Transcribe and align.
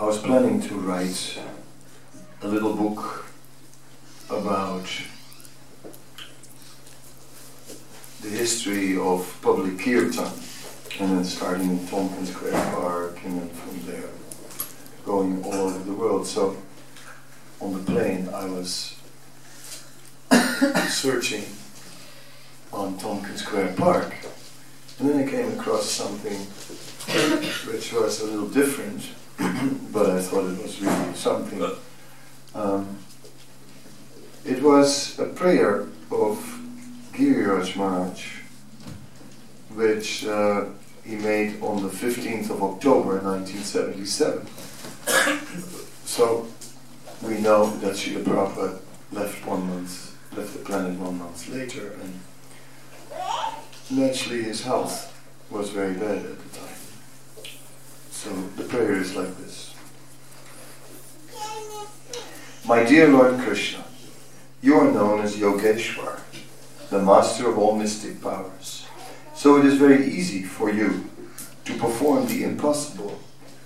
I 0.00 0.04
was 0.04 0.16
planning 0.16 0.62
to 0.62 0.74
write 0.76 1.38
a 2.40 2.48
little 2.48 2.74
book 2.74 3.26
about 4.30 4.86
the 8.22 8.30
history 8.30 8.96
of 8.96 9.38
public 9.42 9.78
kirtan 9.78 10.32
and 11.00 11.18
then 11.18 11.24
starting 11.24 11.68
in 11.68 11.86
Tompkins 11.86 12.30
Square 12.30 12.52
Park 12.74 13.18
and 13.24 13.42
then 13.42 13.50
from 13.50 13.92
there 13.92 14.08
going 15.04 15.44
all 15.44 15.68
over 15.68 15.84
the 15.84 15.92
world. 15.92 16.26
So 16.26 16.56
on 17.60 17.74
the 17.74 17.80
plane 17.80 18.30
I 18.30 18.46
was 18.46 18.96
searching 20.88 21.44
on 22.72 22.96
Tompkins 22.96 23.42
Square 23.42 23.74
Park 23.76 24.14
and 24.98 25.10
then 25.10 25.28
I 25.28 25.30
came 25.30 25.60
across 25.60 25.90
something 25.90 26.38
which 27.70 27.92
was 27.92 28.22
a 28.22 28.24
little 28.24 28.48
different 28.48 29.02
but 29.92 30.10
I 30.10 30.20
thought 30.20 30.50
it 30.50 30.62
was 30.62 30.80
really 30.82 31.14
something. 31.14 31.64
Um, 32.54 32.98
it 34.44 34.62
was 34.62 35.18
a 35.18 35.26
prayer 35.26 35.86
of 36.10 36.60
Giriraj 37.12 37.74
Maharaj, 37.76 38.26
which 39.74 40.26
uh, 40.26 40.66
he 41.04 41.16
made 41.16 41.62
on 41.62 41.82
the 41.82 41.88
15th 41.88 42.50
of 42.50 42.62
October 42.62 43.18
1977. 43.20 44.46
so 46.04 46.46
we 47.22 47.38
know 47.40 47.70
that 47.78 47.94
Srila 47.94 48.24
Prabhupada 48.24 48.78
left 49.12 49.46
one 49.46 49.66
month, 49.68 50.16
left 50.36 50.52
the 50.52 50.58
planet 50.58 50.98
one 50.98 51.18
month 51.18 51.48
later, 51.48 51.96
and 52.02 52.20
naturally 53.90 54.42
his 54.42 54.64
health 54.64 55.16
was 55.50 55.70
very 55.70 55.94
bad 55.94 56.18
at 56.18 56.38
the 56.38 56.58
time. 56.58 56.69
So 58.22 58.28
the 58.58 58.64
prayer 58.64 58.96
is 58.96 59.16
like 59.16 59.34
this. 59.38 59.74
My 62.66 62.84
dear 62.84 63.08
Lord 63.08 63.40
Krishna, 63.40 63.82
you 64.60 64.74
are 64.74 64.92
known 64.92 65.22
as 65.22 65.38
Yogeshwar, 65.38 66.20
the 66.90 66.98
master 66.98 67.48
of 67.48 67.56
all 67.56 67.76
mystic 67.76 68.20
powers. 68.20 68.86
So 69.34 69.56
it 69.56 69.64
is 69.64 69.78
very 69.78 70.04
easy 70.04 70.42
for 70.42 70.70
you 70.70 71.08
to 71.64 71.78
perform 71.78 72.26
the 72.26 72.44
impossible 72.44 73.18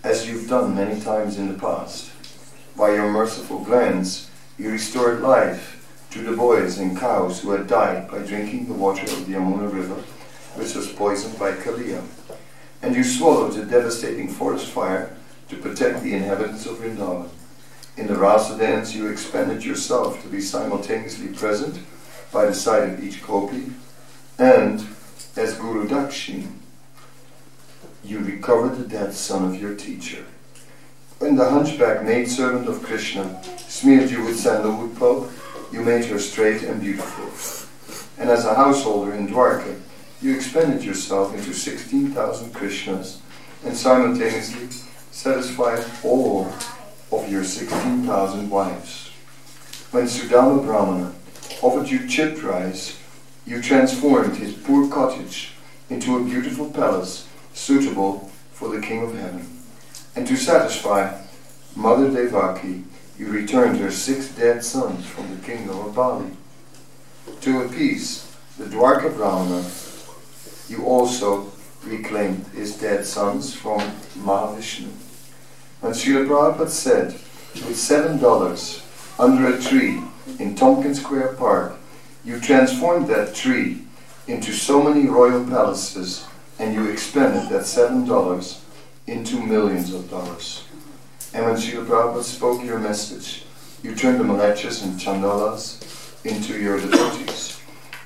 as 0.04 0.28
you've 0.28 0.48
done 0.48 0.76
many 0.76 1.00
times 1.00 1.36
in 1.36 1.48
the 1.52 1.58
past. 1.58 2.12
By 2.76 2.94
your 2.94 3.10
merciful 3.10 3.58
glance, 3.64 4.30
you 4.56 4.70
restored 4.70 5.20
life 5.20 5.84
to 6.12 6.20
the 6.20 6.36
boys 6.36 6.78
and 6.78 6.96
cows 6.96 7.42
who 7.42 7.50
had 7.50 7.66
died 7.66 8.08
by 8.08 8.18
drinking 8.18 8.68
the 8.68 8.74
water 8.74 9.02
of 9.02 9.26
the 9.26 9.32
Yamuna 9.32 9.72
River, 9.72 10.00
which 10.54 10.76
was 10.76 10.92
poisoned 10.92 11.40
by 11.40 11.50
Kaliya 11.54 12.04
and 12.84 12.94
you 12.94 13.02
swallowed 13.02 13.56
a 13.56 13.64
devastating 13.64 14.28
forest 14.28 14.66
fire 14.66 15.16
to 15.48 15.56
protect 15.56 16.02
the 16.02 16.12
inhabitants 16.12 16.66
of 16.66 16.76
Vrindavan. 16.76 17.30
In 17.96 18.06
the 18.06 18.14
rasa 18.14 18.58
dance, 18.58 18.94
you 18.94 19.08
expended 19.08 19.64
yourself 19.64 20.20
to 20.22 20.28
be 20.28 20.42
simultaneously 20.42 21.28
present 21.28 21.78
by 22.30 22.44
the 22.44 22.52
side 22.52 22.90
of 22.90 23.02
each 23.02 23.26
gopi, 23.26 23.72
and 24.38 24.86
as 25.34 25.56
Guru 25.56 25.88
Dakshin, 25.88 26.58
you 28.04 28.18
recovered 28.18 28.76
the 28.76 28.86
dead 28.86 29.14
son 29.14 29.46
of 29.46 29.58
your 29.58 29.74
teacher. 29.74 30.26
When 31.20 31.36
the 31.36 31.48
hunchback 31.48 32.04
maidservant 32.04 32.68
of 32.68 32.82
Krishna 32.82 33.42
smeared 33.56 34.10
you 34.10 34.22
with 34.22 34.38
sandalwood 34.38 34.98
pulp, 34.98 35.30
you 35.72 35.80
made 35.80 36.04
her 36.06 36.18
straight 36.18 36.62
and 36.62 36.82
beautiful. 36.82 37.30
And 38.18 38.28
as 38.28 38.44
a 38.44 38.54
householder 38.54 39.14
in 39.14 39.28
Dwarka, 39.28 39.80
you 40.24 40.34
expanded 40.34 40.82
yourself 40.82 41.34
into 41.34 41.52
16,000 41.52 42.54
Krishnas 42.54 43.18
and 43.62 43.76
simultaneously 43.76 44.68
satisfied 45.10 45.84
all 46.02 46.50
of 47.12 47.30
your 47.30 47.44
16,000 47.44 48.48
wives. 48.48 49.10
When 49.90 50.04
Sudama 50.04 50.64
Brahmana 50.64 51.12
offered 51.60 51.90
you 51.90 52.08
chipped 52.08 52.42
rice, 52.42 52.98
you 53.46 53.60
transformed 53.60 54.36
his 54.36 54.54
poor 54.54 54.90
cottage 54.90 55.52
into 55.90 56.16
a 56.16 56.24
beautiful 56.24 56.70
palace 56.70 57.28
suitable 57.52 58.30
for 58.52 58.70
the 58.74 58.80
King 58.80 59.02
of 59.02 59.14
Heaven. 59.14 59.46
And 60.16 60.26
to 60.26 60.36
satisfy 60.36 61.20
Mother 61.76 62.10
Devaki, 62.10 62.84
you 63.18 63.28
returned 63.28 63.78
her 63.78 63.90
six 63.90 64.28
dead 64.28 64.64
sons 64.64 65.04
from 65.04 65.36
the 65.36 65.42
kingdom 65.46 65.78
of 65.80 65.94
Bali. 65.94 66.30
To 67.42 67.60
appease 67.60 68.34
the 68.56 68.64
Dwarka 68.64 69.14
Brahmana, 69.14 69.64
you 70.68 70.84
also 70.84 71.52
reclaimed 71.84 72.46
his 72.54 72.78
dead 72.78 73.04
sons 73.04 73.54
from 73.54 73.80
Mahavishnu. 74.18 74.88
And 75.82 75.94
Srila 75.94 76.26
Prabhupada 76.26 76.68
said, 76.68 77.12
with 77.54 77.76
seven 77.76 78.18
dollars 78.18 78.82
under 79.18 79.54
a 79.54 79.60
tree 79.60 80.02
in 80.38 80.54
Tompkins 80.54 81.00
Square 81.00 81.34
Park, 81.34 81.76
you 82.24 82.40
transformed 82.40 83.08
that 83.08 83.34
tree 83.34 83.82
into 84.26 84.52
so 84.52 84.82
many 84.82 85.06
royal 85.06 85.44
palaces 85.44 86.26
and 86.58 86.74
you 86.74 86.88
expended 86.88 87.48
that 87.50 87.66
seven 87.66 88.06
dollars 88.06 88.64
into 89.06 89.36
millions 89.36 89.92
of 89.92 90.08
dollars. 90.08 90.64
And 91.34 91.44
when 91.44 91.56
Srila 91.56 91.86
Prabhupada 91.86 92.22
spoke 92.22 92.64
your 92.64 92.78
message, 92.78 93.44
you 93.82 93.94
turned 93.94 94.18
the 94.18 94.24
mlecchas 94.24 94.82
and 94.82 94.98
Chandalas 94.98 96.24
into 96.24 96.58
your 96.58 96.80
devotees. 96.80 97.53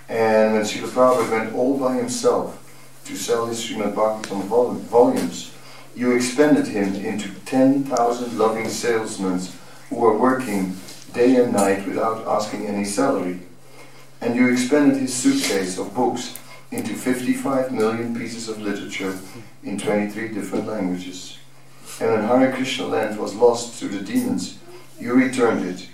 And 0.09 0.55
when 0.55 0.63
Srila 0.63 0.89
Prabhupada 0.89 1.31
went 1.31 1.55
all 1.55 1.79
by 1.79 1.97
himself 1.97 2.65
to 3.05 3.17
sell 3.17 3.47
his 3.47 3.63
Srimad 3.63 3.95
Bhagavatam 3.95 4.45
vol- 4.45 4.75
volumes, 4.75 5.53
you 5.95 6.13
expended 6.13 6.69
him 6.69 6.95
into 6.95 7.29
10,000 7.45 8.39
loving 8.39 8.69
salesmen 8.69 9.41
who 9.91 9.97
were 9.97 10.17
working 10.17 10.77
day 11.13 11.37
and 11.37 11.53
night 11.53 11.87
without 11.87 12.27
asking 12.27 12.67
any 12.67 12.85
salary. 12.85 13.41
And 14.21 14.35
you 14.35 14.51
expended 14.51 14.99
his 14.99 15.15
suitcase 15.15 15.79
of 15.79 15.95
books 15.95 16.39
into 16.71 16.95
55 16.95 17.73
million 17.73 18.15
pieces 18.15 18.49
of 18.49 18.61
literature 18.61 19.19
in 19.63 19.79
23 19.79 20.29
different 20.29 20.67
languages. 20.67 21.39
And 22.01 22.11
when 22.11 22.25
Hare 22.25 22.53
Krishna 22.53 22.87
land 22.87 23.19
was 23.19 23.35
lost 23.35 23.79
to 23.81 23.89
the 23.89 24.01
demons, 24.01 24.59
you 24.99 25.15
returned 25.15 25.67
it 25.67 25.89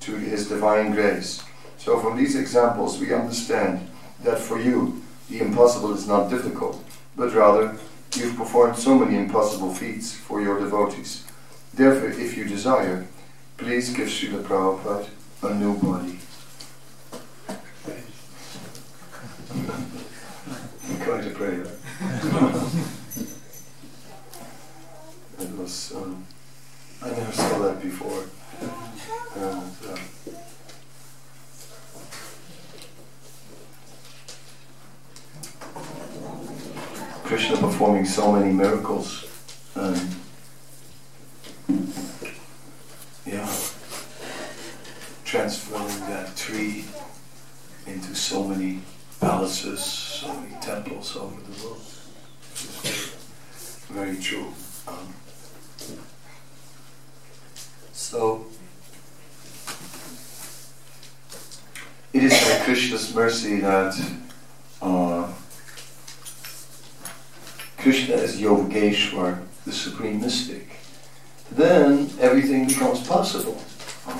to 0.00 0.16
his 0.16 0.48
divine 0.48 0.92
grace 0.92 1.42
so 1.78 1.98
from 2.00 2.16
these 2.16 2.36
examples, 2.36 2.98
we 2.98 3.14
understand 3.14 3.88
that 4.22 4.38
for 4.38 4.60
you, 4.60 5.02
the 5.30 5.40
impossible 5.40 5.94
is 5.94 6.06
not 6.06 6.28
difficult, 6.28 6.84
but 7.16 7.32
rather 7.34 7.78
you've 8.16 8.36
performed 8.36 8.76
so 8.76 8.98
many 8.98 9.16
impossible 9.16 9.72
feats 9.72 10.14
for 10.14 10.40
your 10.40 10.58
devotees. 10.58 11.24
Therefore, 11.72 12.10
if 12.10 12.36
you 12.36 12.44
desire, 12.44 13.06
please 13.56 13.90
give 13.94 14.08
Srila 14.08 14.42
Prabhupada 14.42 15.08
a 15.42 15.54
new 15.54 15.76
body. 15.78 16.18
Quite 21.04 21.26
a 21.26 21.30
prayer. 21.30 21.62
it 25.40 25.50
was, 25.56 25.92
um, 25.94 26.26
I 27.02 27.10
never 27.10 27.32
saw 27.32 27.58
that 27.60 27.80
before. 27.80 28.24
And, 29.36 29.76
uh, 29.88 29.96
Krishna 37.28 37.58
performing 37.58 38.06
so 38.06 38.32
many 38.32 38.50
miracles. 38.50 39.26
Um, 39.76 40.08
yeah, 43.26 43.46
transforming 45.26 46.00
that 46.08 46.34
tree 46.36 46.86
into 47.86 48.14
so 48.14 48.44
many 48.44 48.80
palaces, 49.20 49.78
so 49.78 50.32
many 50.40 50.54
temples 50.62 51.16
over 51.16 51.38
the 51.38 51.64
world. 51.66 51.82
Very, 53.90 54.16
true. 54.16 54.46
Um, 54.86 55.14
so, 57.92 58.46
it 62.14 62.24
is 62.24 62.32
by 62.32 62.64
Krishna's 62.64 63.14
mercy 63.14 63.60
that 63.60 64.00
uh, 64.80 65.30
Krishna 67.78 68.16
is 68.16 68.40
Yogeshwar, 68.40 69.40
the 69.64 69.72
supreme 69.72 70.20
mystic, 70.20 70.68
then 71.52 72.10
everything 72.18 72.66
becomes 72.66 73.06
possible. 73.06 73.56
Um, 74.04 74.18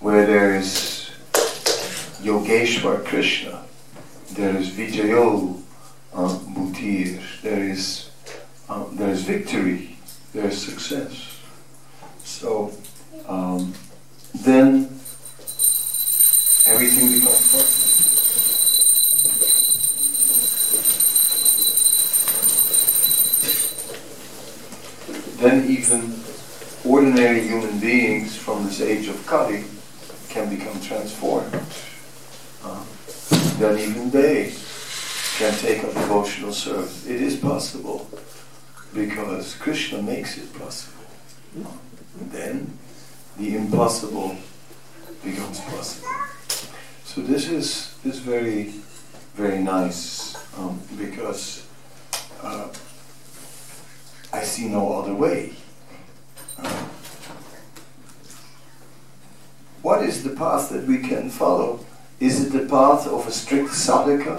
where 0.00 0.26
there 0.26 0.54
is 0.54 1.10
Yogeshwar 2.20 3.02
Krishna, 3.06 3.64
there 4.32 4.54
is 4.56 4.68
Vijayo 4.68 5.62
um, 6.12 6.54
Bhutir, 6.54 7.18
there 7.40 7.64
is 7.64 8.10
um, 8.68 8.94
there 8.94 9.10
is 9.10 9.22
victory, 9.22 9.96
there 10.34 10.48
is 10.48 10.60
success. 10.60 11.40
So 12.24 12.72
um, 13.26 13.72
then 14.34 14.84
everything 16.66 17.12
becomes 17.12 17.52
possible. 17.52 17.85
Then 25.38 25.68
even 25.70 26.14
ordinary 26.84 27.46
human 27.46 27.78
beings 27.78 28.36
from 28.36 28.64
this 28.64 28.80
age 28.80 29.08
of 29.08 29.26
Kali 29.26 29.64
can 30.28 30.48
become 30.48 30.80
transformed. 30.80 31.52
Uh, 32.64 32.84
then 33.58 33.78
even 33.78 34.10
they 34.10 34.52
can 35.38 35.52
take 35.58 35.84
up 35.84 35.92
devotional 35.92 36.52
service. 36.52 37.06
It 37.06 37.20
is 37.20 37.36
possible 37.36 38.08
because 38.94 39.54
Krishna 39.56 40.02
makes 40.02 40.38
it 40.38 40.52
possible. 40.58 41.04
Then 42.20 42.78
the 43.38 43.56
impossible 43.56 44.36
becomes 45.22 45.60
possible. 45.60 46.08
So 47.04 47.20
this 47.20 47.48
is 47.48 47.94
is 48.04 48.18
very 48.18 48.74
very 49.34 49.62
nice 49.62 50.36
um, 50.56 50.80
because 50.98 51.66
uh, 52.42 52.68
I 54.32 54.42
see 54.42 54.68
no 54.68 54.92
other 54.98 55.14
way. 55.14 55.52
What 59.82 60.02
is 60.02 60.24
the 60.24 60.30
path 60.30 60.70
that 60.70 60.84
we 60.84 60.98
can 60.98 61.30
follow? 61.30 61.84
Is 62.18 62.46
it 62.46 62.52
the 62.52 62.68
path 62.68 63.06
of 63.06 63.26
a 63.26 63.30
strict 63.30 63.70
sadhaka? 63.70 64.36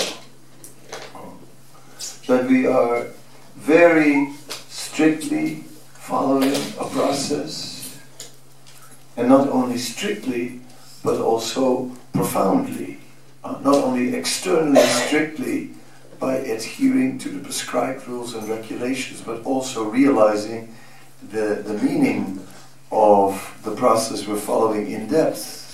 That 2.28 2.48
we 2.50 2.68
are 2.68 3.07
very 3.56 4.34
strictly 4.68 5.63
following 5.94 6.54
a 6.80 6.86
process, 6.86 8.00
and 9.16 9.30
not 9.30 9.48
only 9.50 9.78
strictly, 9.78 10.60
but 11.04 11.22
also 11.22 11.92
profoundly. 12.13 13.00
Uh, 13.44 13.60
not 13.63 13.75
only 13.75 14.16
externally 14.16 14.81
strictly 14.81 15.72
by 16.19 16.38
adhering 16.38 17.19
to 17.19 17.30
the 17.30 17.40
prescribed 17.40 18.08
rules 18.08 18.34
and 18.34 18.48
regulations, 18.48 19.22
but 19.22 19.44
also 19.44 19.84
realizing 19.84 20.74
the, 21.31 21.64
the 21.66 21.74
meaning 21.74 22.40
of 22.92 23.60
the 23.64 23.75
process 23.75 24.28
we're 24.28 24.38
following 24.38 24.92
in 24.92 25.08
depth. 25.08 25.66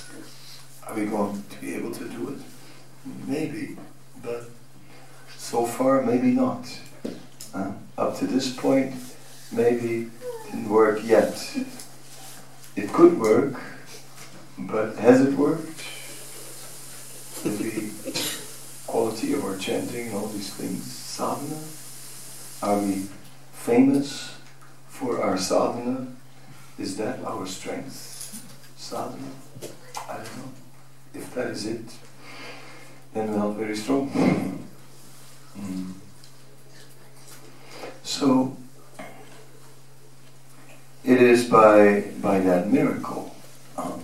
Are 0.87 0.95
we 0.95 1.05
going 1.05 1.43
to 1.49 1.61
be 1.61 1.75
able 1.75 1.91
to 1.91 2.07
do 2.09 2.29
it? 2.29 2.39
Maybe, 3.27 3.77
but 4.21 4.49
so 5.37 5.65
far, 5.65 6.01
maybe 6.01 6.31
not. 6.31 6.65
Uh, 7.53 7.71
up 7.97 8.17
to 8.17 8.25
this 8.25 8.53
point, 8.53 8.95
maybe 9.51 10.09
didn't 10.45 10.69
work 10.69 11.03
yet. 11.03 11.35
It 12.75 12.91
could 12.91 13.19
work, 13.19 13.59
but 14.57 14.95
has 14.97 15.21
it 15.21 15.33
worked? 15.35 15.83
The 17.43 17.91
of 19.31 19.45
our 19.45 19.55
chanting 19.55 20.07
and 20.07 20.15
all 20.17 20.27
these 20.27 20.53
things, 20.53 20.83
sadhana? 20.83 21.61
Are 22.61 22.79
we 22.83 23.05
famous 23.53 24.35
for 24.89 25.21
our 25.21 25.37
sadhana? 25.37 26.07
Is 26.77 26.97
that 26.97 27.23
our 27.23 27.47
strength? 27.47 28.43
Sadhana? 28.75 29.31
I 30.09 30.17
don't 30.17 30.37
know. 30.37 30.51
If 31.13 31.33
that 31.35 31.47
is 31.47 31.65
it, 31.65 31.85
then 33.13 33.31
we're 33.31 33.37
not 33.37 33.55
very 33.55 33.77
strong. 33.77 34.59
Mm. 35.53 35.93
So 38.01 38.57
it 41.03 41.21
is 41.21 41.47
by 41.47 42.05
by 42.21 42.39
that 42.39 42.71
miracle 42.71 43.35
um, 43.77 44.03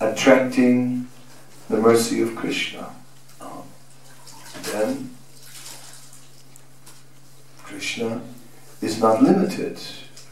attracting 0.00 1.06
the 1.68 1.76
mercy 1.76 2.22
of 2.22 2.34
Krishna. 2.34 2.90
Um, 4.62 4.72
then 4.72 5.10
Krishna 7.62 8.20
is 8.80 9.00
not 9.00 9.22
limited 9.22 9.80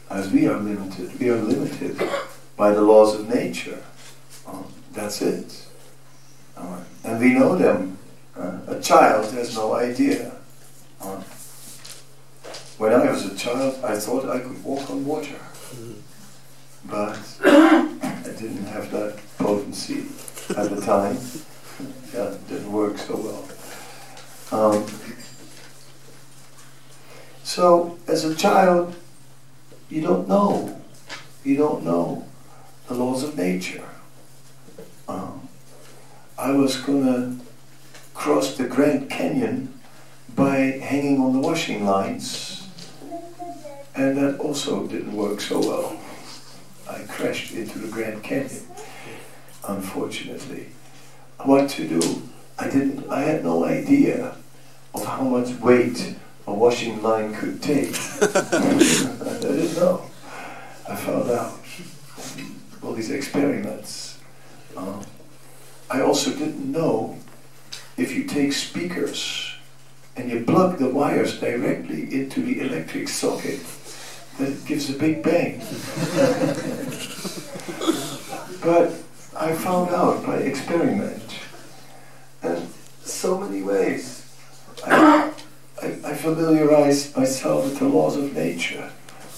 as 0.09 0.31
we 0.31 0.47
are 0.47 0.57
limited. 0.57 1.19
We 1.19 1.29
are 1.29 1.41
limited 1.41 2.01
by 2.55 2.71
the 2.71 2.81
laws 2.81 3.19
of 3.19 3.27
nature. 3.29 3.81
Um, 4.47 4.71
that's 4.93 5.21
it. 5.21 5.67
Uh, 6.55 6.79
and 7.03 7.19
we 7.19 7.33
know 7.33 7.55
them. 7.55 7.97
Uh, 8.37 8.59
a 8.67 8.81
child 8.81 9.31
has 9.33 9.55
no 9.55 9.73
idea. 9.73 10.31
Uh, 11.01 11.21
when 12.77 12.93
I 12.93 13.11
was 13.11 13.25
a 13.25 13.35
child, 13.35 13.79
I 13.83 13.97
thought 13.97 14.29
I 14.29 14.39
could 14.39 14.63
walk 14.63 14.89
on 14.89 15.05
water. 15.05 15.39
But 16.85 17.19
I 17.45 18.23
didn't 18.23 18.65
have 18.65 18.91
that 18.91 19.19
potency 19.37 20.05
at 20.57 20.69
the 20.69 20.81
time. 20.81 21.17
Yeah, 22.13 22.33
it 22.33 22.47
didn't 22.47 22.71
work 22.71 22.97
so 22.97 23.15
well. 23.15 23.50
Um, 24.51 24.85
so, 27.43 27.97
as 28.07 28.25
a 28.25 28.35
child, 28.35 28.95
you 29.89 30.01
don't 30.01 30.27
know. 30.27 30.81
You 31.43 31.55
don't 31.55 31.83
know 31.83 32.27
the 32.87 32.93
laws 32.93 33.23
of 33.23 33.37
nature. 33.37 33.87
Um, 35.07 35.47
I 36.37 36.51
was 36.51 36.77
going 36.77 37.05
to 37.05 37.45
cross 38.13 38.57
the 38.57 38.65
Grand 38.65 39.09
Canyon 39.09 39.73
by 40.35 40.57
hanging 40.57 41.21
on 41.21 41.33
the 41.33 41.39
washing 41.39 41.85
lines, 41.85 42.67
and 43.95 44.17
that 44.17 44.39
also 44.39 44.85
didn't 44.87 45.15
work 45.15 45.39
so 45.39 45.59
well. 45.59 45.99
I 46.89 46.99
crashed 47.03 47.53
into 47.53 47.79
the 47.79 47.87
Grand 47.87 48.21
Canyon, 48.23 48.67
unfortunately. 49.67 50.67
What 51.39 51.69
to 51.71 51.87
do? 51.87 52.21
I 52.59 52.65
didn't. 52.69 53.09
I 53.09 53.21
had 53.21 53.43
no 53.43 53.63
idea 53.65 54.35
of 54.93 55.05
how 55.05 55.21
much 55.21 55.53
weight 55.59 56.15
a 56.47 56.53
washing 56.53 57.01
line 57.01 57.33
could 57.33 57.61
take. 57.61 57.95
I 58.21 59.37
didn't 59.39 59.75
know. 59.75 60.09
I 60.89 60.95
found 60.95 61.31
out 61.31 61.53
all 62.83 62.93
these 62.93 63.11
experiments. 63.11 64.19
Uh, 64.75 65.03
I 65.89 66.01
also 66.01 66.31
didn't 66.31 66.71
know 66.71 67.17
if 67.97 68.13
you 68.13 68.23
take 68.25 68.53
speakers 68.53 69.53
and 70.15 70.29
you 70.29 70.43
plug 70.43 70.77
the 70.77 70.89
wires 70.89 71.39
directly 71.39 72.13
into 72.13 72.41
the 72.41 72.59
electric 72.61 73.07
socket, 73.07 73.59
that 74.37 74.49
it 74.49 74.65
gives 74.65 74.89
a 74.89 74.93
big 74.93 75.23
bang. 75.23 75.59
but 78.63 78.93
I 79.37 79.53
found 79.53 79.91
out 79.91 80.25
by 80.25 80.37
experiment. 80.37 81.23
And 82.43 82.67
so 83.03 83.37
many 83.37 83.61
ways. 83.61 84.20
I, 84.85 85.31
I, 85.81 86.13
familiarized 86.13 87.15
myself 87.15 87.65
with 87.65 87.79
the 87.79 87.85
laws 87.85 88.17
of 88.17 88.33
nature 88.33 88.91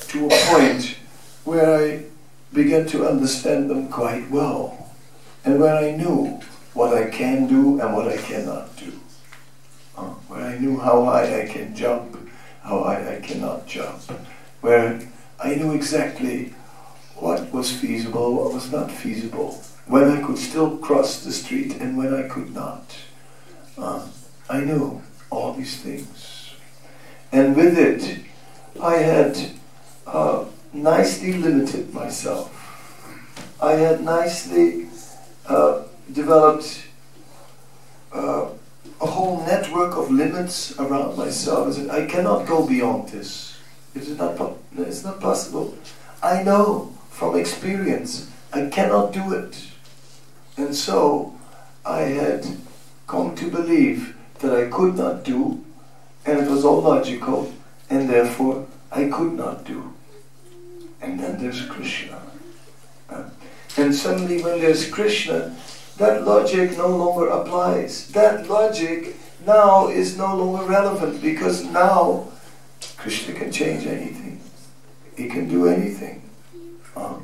to 0.10 0.28
a 0.28 0.30
point 0.30 0.98
where 1.44 1.76
I 1.76 2.06
began 2.54 2.86
to 2.88 3.08
understand 3.08 3.70
them 3.70 3.90
quite 3.90 4.30
well. 4.30 4.92
And 5.46 5.60
where 5.60 5.76
I 5.76 5.92
knew 5.92 6.40
what 6.74 6.94
I 6.96 7.10
can 7.10 7.48
do 7.48 7.82
and 7.82 7.94
what 7.94 8.08
I 8.08 8.18
cannot 8.18 8.76
do. 8.78 8.94
Uh, 9.98 10.14
where 10.30 10.46
I 10.46 10.58
knew 10.58 10.80
how 10.80 11.04
high 11.06 11.44
I 11.44 11.48
can 11.48 11.76
jump, 11.76 12.18
how 12.62 12.84
high 12.84 13.18
I 13.18 13.20
cannot 13.20 13.68
jump. 13.68 14.02
Where 14.62 15.02
I 15.40 15.56
knew 15.56 15.74
exactly 15.74 16.54
what 17.16 17.52
was 17.54 17.72
feasible, 17.72 18.36
what 18.36 18.54
was 18.54 18.72
not 18.72 18.92
feasible. 18.92 19.62
When 19.88 20.10
I 20.10 20.26
could 20.26 20.38
still 20.38 20.78
cross 20.78 21.24
the 21.24 21.32
street 21.32 21.76
and 21.76 21.98
when 21.98 22.14
I 22.14 22.28
could 22.28 22.54
not. 22.54 22.96
Uh, 23.78 24.08
I 24.50 24.62
knew 24.62 25.02
all 25.34 25.54
these 25.54 25.78
things. 25.78 26.54
And 27.32 27.56
with 27.56 27.78
it, 27.78 28.20
I 28.82 28.98
had 28.98 29.38
uh, 30.06 30.46
nicely 30.72 31.34
limited 31.34 31.94
myself. 31.94 32.50
I 33.62 33.74
had 33.74 34.04
nicely 34.04 34.88
uh, 35.48 35.84
developed 36.12 36.86
uh, 38.12 38.50
a 39.02 39.06
whole 39.06 39.46
network 39.46 39.96
of 39.98 40.12
limits 40.12 40.78
around 40.80 41.18
myself. 41.18 41.68
I 41.68 41.72
said, 41.72 41.90
I 41.90 42.06
cannot 42.06 42.48
go 42.48 42.68
beyond 42.68 43.10
this. 43.10 43.58
It 43.96 44.04
is 44.04 44.18
not, 44.18 44.40
it's 44.78 45.04
not 45.04 45.20
possible. 45.20 45.78
I 46.22 46.44
know 46.44 46.94
from 47.10 47.36
experience 47.38 48.30
I 48.52 48.68
cannot 48.68 49.14
do 49.14 49.34
it. 49.34 49.68
And 50.58 50.76
so 50.76 51.34
I 51.86 52.02
had 52.02 52.46
come 53.08 53.36
to 53.36 53.50
believe 53.50 54.13
that 54.40 54.54
I 54.54 54.70
could 54.70 54.96
not 54.96 55.24
do, 55.24 55.64
and 56.26 56.40
it 56.40 56.50
was 56.50 56.66
all 56.66 56.82
logical, 56.82 57.54
and 57.90 58.10
therefore 58.10 58.68
I 58.92 59.10
could 59.10 59.34
not 59.34 59.66
do. 59.66 59.94
And 61.02 61.20
then 61.20 61.42
there's 61.42 61.66
Krishna. 61.66 62.22
And 63.76 63.94
suddenly, 63.94 64.42
when 64.44 64.62
there's 64.62 64.90
Krishna, 64.90 65.56
that 65.98 66.26
logic 66.26 66.78
no 66.78 66.88
longer 66.88 67.28
applies. 67.28 68.08
That 68.12 68.48
logic 68.48 69.16
now 69.46 69.88
is 69.88 70.18
no 70.18 70.36
longer 70.36 70.66
relevant 70.66 71.22
because 71.22 71.66
now 71.66 72.28
Krishna 72.98 73.34
can 73.34 73.52
change 73.52 73.86
anything. 73.86 74.42
He 75.18 75.28
can 75.28 75.48
do 75.48 75.68
anything. 75.68 76.22
Um, 76.96 77.24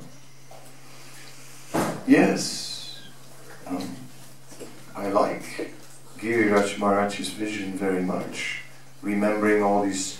yes, 2.07 2.99
um, 3.67 3.95
I 4.95 5.07
like 5.09 5.71
Giriraj 6.21 6.77
Maharaj's 6.77 7.29
vision 7.29 7.73
very 7.73 8.03
much, 8.03 8.61
remembering 9.01 9.63
all 9.63 9.83
these 9.83 10.19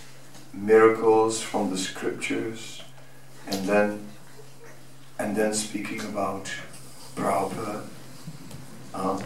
miracles 0.53 1.41
from 1.41 1.71
the 1.71 1.77
scriptures, 1.77 2.81
and 3.47 3.65
then 3.65 4.07
and 5.17 5.35
then 5.35 5.53
speaking 5.53 5.99
about 6.01 6.49
Prabhupada. 7.15 7.83
Um, 8.93 9.21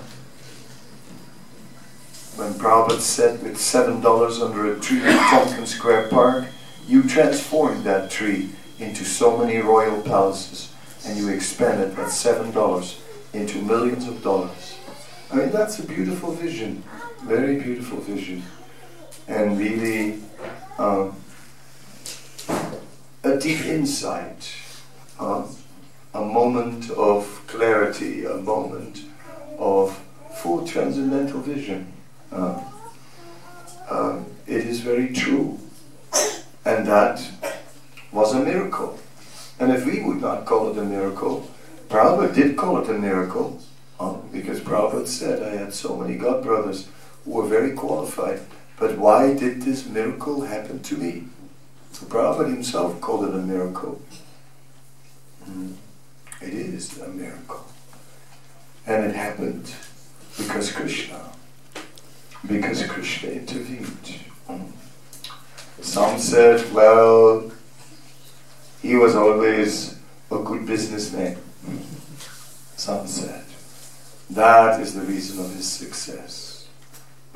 when 2.36 2.53
Prabhupada 2.53 3.00
said 3.00 3.44
with 3.44 3.58
seven 3.58 4.01
dollars 4.01 4.42
under 4.42 4.74
a 4.74 4.80
tree 4.80 4.98
in 5.03 5.18
Tompkins 5.18 5.75
Square 5.75 6.10
Park, 6.10 6.46
you 6.88 7.03
transformed 7.03 7.84
that 7.84 8.10
tree 8.10 8.50
into 8.80 9.06
so 9.06 9.38
many 9.38 9.58
royal 9.58 10.01
palaces 10.01 10.74
and 11.06 11.18
you 11.18 11.30
expanded 11.30 11.96
that 11.96 12.10
seven 12.10 12.51
dollars 12.51 13.00
into 13.34 13.62
millions 13.62 14.08
of 14.08 14.24
dollars. 14.24 14.73
I 15.34 15.36
mean, 15.36 15.50
that's 15.50 15.80
a 15.80 15.84
beautiful 15.84 16.32
vision, 16.34 16.84
very 17.24 17.60
beautiful 17.60 17.98
vision, 18.02 18.44
and 19.28 19.58
really 19.58 20.20
um, 20.78 21.16
a 23.24 23.40
deep 23.40 23.66
insight, 23.66 24.54
um, 25.20 25.50
a 26.13 26.22
moment 26.22 26.92
of 26.92 27.42
clarity, 27.48 28.25
a 28.25 28.36
moment 28.36 29.06
of 29.58 30.00
full 30.36 30.68
transcendental 30.68 31.42
vision. 31.42 31.92
Uh, 32.32 32.63
um, 33.90 34.28
it 34.46 34.68
is 34.68 34.82
very 34.82 35.12
true. 35.13 35.60
And 36.63 36.86
that 36.86 37.28
was 38.12 38.36
a 38.36 38.40
miracle. 38.40 39.00
And 39.60 39.72
if 39.72 39.84
we 39.84 40.04
would 40.04 40.22
not 40.22 40.46
call 40.46 40.70
it 40.70 40.78
a 40.78 40.86
miracle, 40.86 41.50
Prabhupada 41.90 42.36
did 42.36 42.56
call 42.56 42.78
it 42.84 42.90
a 42.90 42.94
miracle, 42.94 43.60
um, 44.00 44.28
because 44.32 44.60
Prabhupada 44.60 45.08
said, 45.08 45.44
I 45.44 45.56
had 45.56 45.74
so 45.74 45.96
many 45.98 46.16
God 46.16 46.44
brothers 46.44 46.88
who 47.24 47.32
were 47.32 47.48
very 47.48 47.74
qualified, 47.74 48.42
but 48.78 48.98
why 48.98 49.34
did 49.34 49.62
this 49.62 49.88
miracle 49.88 50.42
happen 50.42 50.82
to 50.84 50.98
me? 50.98 51.24
So 51.92 52.06
Prabhupada 52.06 52.50
himself 52.50 53.00
called 53.00 53.26
it 53.26 53.36
a 53.36 53.38
miracle. 53.38 54.02
Mm. 55.48 55.76
It 56.42 56.54
is 56.54 57.00
a 57.00 57.08
miracle. 57.08 57.66
And 58.86 59.06
it 59.06 59.16
happened 59.16 59.74
because 60.38 60.72
Krishna, 60.72 61.22
because 62.48 62.86
Krishna 62.86 63.30
intervened. 63.30 64.20
Mm. 64.50 64.72
Some 65.82 66.18
said, 66.18 66.74
well, 66.74 67.52
he 68.82 68.96
was 68.96 69.16
always 69.16 70.00
a 70.32 70.40
good 70.40 70.66
businessman. 70.66 71.38
Some 72.76 73.08
said. 73.08 73.43
That 74.34 74.80
is 74.80 74.96
the 74.96 75.02
reason 75.02 75.46
of 75.46 75.54
his 75.54 75.72
success. 75.72 76.68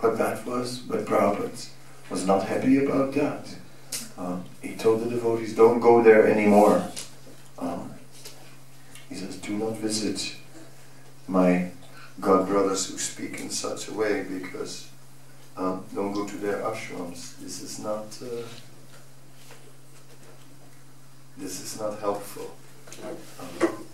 But 0.02 0.18
that 0.18 0.46
was, 0.48 0.80
but 0.80 1.06
Prabhupada 1.06 1.70
was 2.10 2.26
not 2.26 2.44
happy 2.44 2.84
about 2.84 3.14
that. 3.14 3.56
Uh, 4.18 4.40
he 4.64 4.76
told 4.76 5.02
the 5.02 5.10
devotees, 5.10 5.56
don't 5.56 5.80
go 5.80 6.02
there 6.02 6.28
anymore. 6.28 6.88
Um, 7.60 7.94
he 9.10 9.16
says, 9.16 9.38
do 9.38 9.54
not 9.54 9.78
visit 9.78 10.36
my 11.28 11.70
God 12.20 12.48
brothers 12.48 12.90
who 12.90 12.98
speak 12.98 13.40
in 13.42 13.52
such 13.52 13.90
a 13.90 13.94
way 13.94 14.24
because 14.24 14.90
um, 15.56 15.86
don't 15.94 16.14
go 16.14 16.26
to 16.26 16.38
their 16.38 16.64
ashrams. 16.64 17.38
This 17.38 17.62
is 17.62 17.78
not 17.78 18.06
uh, 18.24 18.42
this 21.38 21.62
is 21.62 21.80
not 21.80 22.00
helpful. 22.00 22.56
Um, 23.40 23.86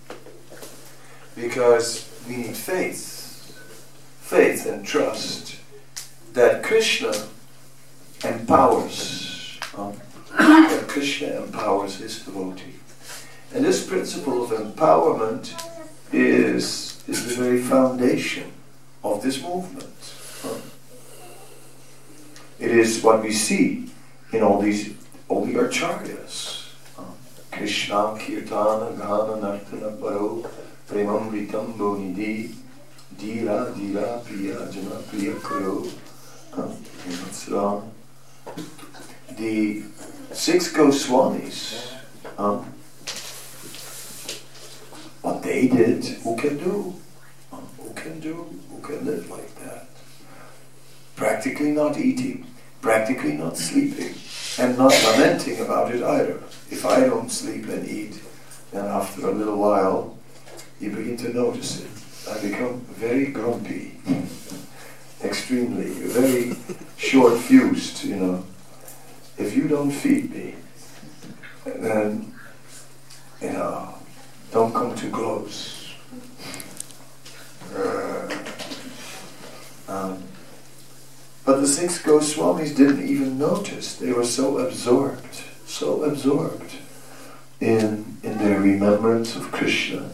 because 1.35 2.12
we 2.27 2.37
need 2.37 2.55
faith, 2.55 3.55
faith 4.21 4.65
and 4.65 4.85
trust 4.85 5.57
that 6.33 6.63
Krishna 6.63 7.13
empowers, 8.23 9.59
um, 9.77 9.93
that 10.37 10.85
Krishna 10.87 11.43
empowers 11.43 11.97
his 11.97 12.23
devotee. 12.23 12.75
And 13.53 13.63
this 13.63 13.85
principle 13.87 14.43
of 14.43 14.51
empowerment 14.51 15.53
is, 16.11 17.03
is 17.07 17.27
the 17.27 17.43
very 17.43 17.61
foundation 17.61 18.51
of 19.03 19.21
this 19.21 19.41
movement. 19.41 19.89
It 22.59 22.71
is 22.71 23.03
what 23.03 23.21
we 23.21 23.31
see 23.31 23.89
in 24.31 24.41
all 24.41 24.61
these 24.61 24.95
all 25.27 25.45
the 25.45 25.53
acharyas. 25.53 26.69
Krishna 27.51 27.95
Kirtana 28.17 28.97
Gana 28.97 29.41
Nartana 29.41 29.91
Paro 30.87 31.29
Premamritam 31.31 31.77
Bonidi 31.77 32.55
Dira 33.17 33.73
Dira 33.75 34.21
Priya 34.23 34.69
Jana 34.71 35.01
Priya 35.09 35.33
Kuro 35.35 35.85
um, 36.53 36.77
The 39.37 39.83
six 40.31 40.71
Goswamis 40.73 41.93
um, 42.37 42.65
what 45.21 45.41
they 45.41 45.67
did, 45.67 46.03
who 46.23 46.35
can 46.35 46.57
do? 46.57 46.95
Um, 47.51 47.67
who 47.79 47.93
can 47.93 48.19
do? 48.19 48.45
Who 48.69 48.81
can 48.81 49.05
live 49.05 49.29
like 49.29 49.55
that? 49.63 49.87
Practically 51.15 51.71
not 51.71 51.97
eating, 51.97 52.45
practically 52.81 53.33
not 53.33 53.57
sleeping, 53.57 54.15
and 54.59 54.77
not 54.77 54.91
lamenting 55.05 55.61
about 55.61 55.93
it 55.93 56.03
either. 56.03 56.41
If 56.69 56.85
I 56.85 57.01
don't 57.01 57.29
sleep 57.29 57.69
and 57.69 57.87
eat, 57.87 58.21
then 58.71 58.85
after 58.85 59.29
a 59.29 59.31
little 59.31 59.57
while, 59.57 60.12
you 60.83 60.91
begin 60.91 61.15
to 61.15 61.33
notice 61.33 61.81
it. 61.81 61.89
I 62.29 62.41
become 62.41 62.81
very 62.89 63.27
grumpy, 63.27 63.99
extremely, 65.23 65.89
very 65.89 66.55
short-fused, 66.97 68.03
you 68.03 68.17
know. 68.17 68.43
If 69.37 69.55
you 69.55 69.67
don't 69.67 69.91
feed 69.91 70.31
me, 70.31 70.55
then, 71.65 72.33
you 73.41 73.51
know, 73.51 73.95
don't 74.51 74.73
come 74.73 74.93
too 74.95 75.09
close. 75.09 75.93
Uh, 77.73 78.37
um, 79.87 80.23
but 81.45 81.61
the 81.61 81.67
six 81.67 82.01
Goswamis 82.01 82.75
didn't 82.75 83.07
even 83.07 83.37
notice. 83.37 83.95
They 83.95 84.11
were 84.11 84.25
so 84.25 84.57
absorbed, 84.59 85.43
so 85.65 86.03
absorbed 86.03 86.75
in, 87.59 88.17
in 88.21 88.37
their 88.37 88.59
remembrance 88.59 89.35
of 89.35 89.51
Krishna, 89.51 90.13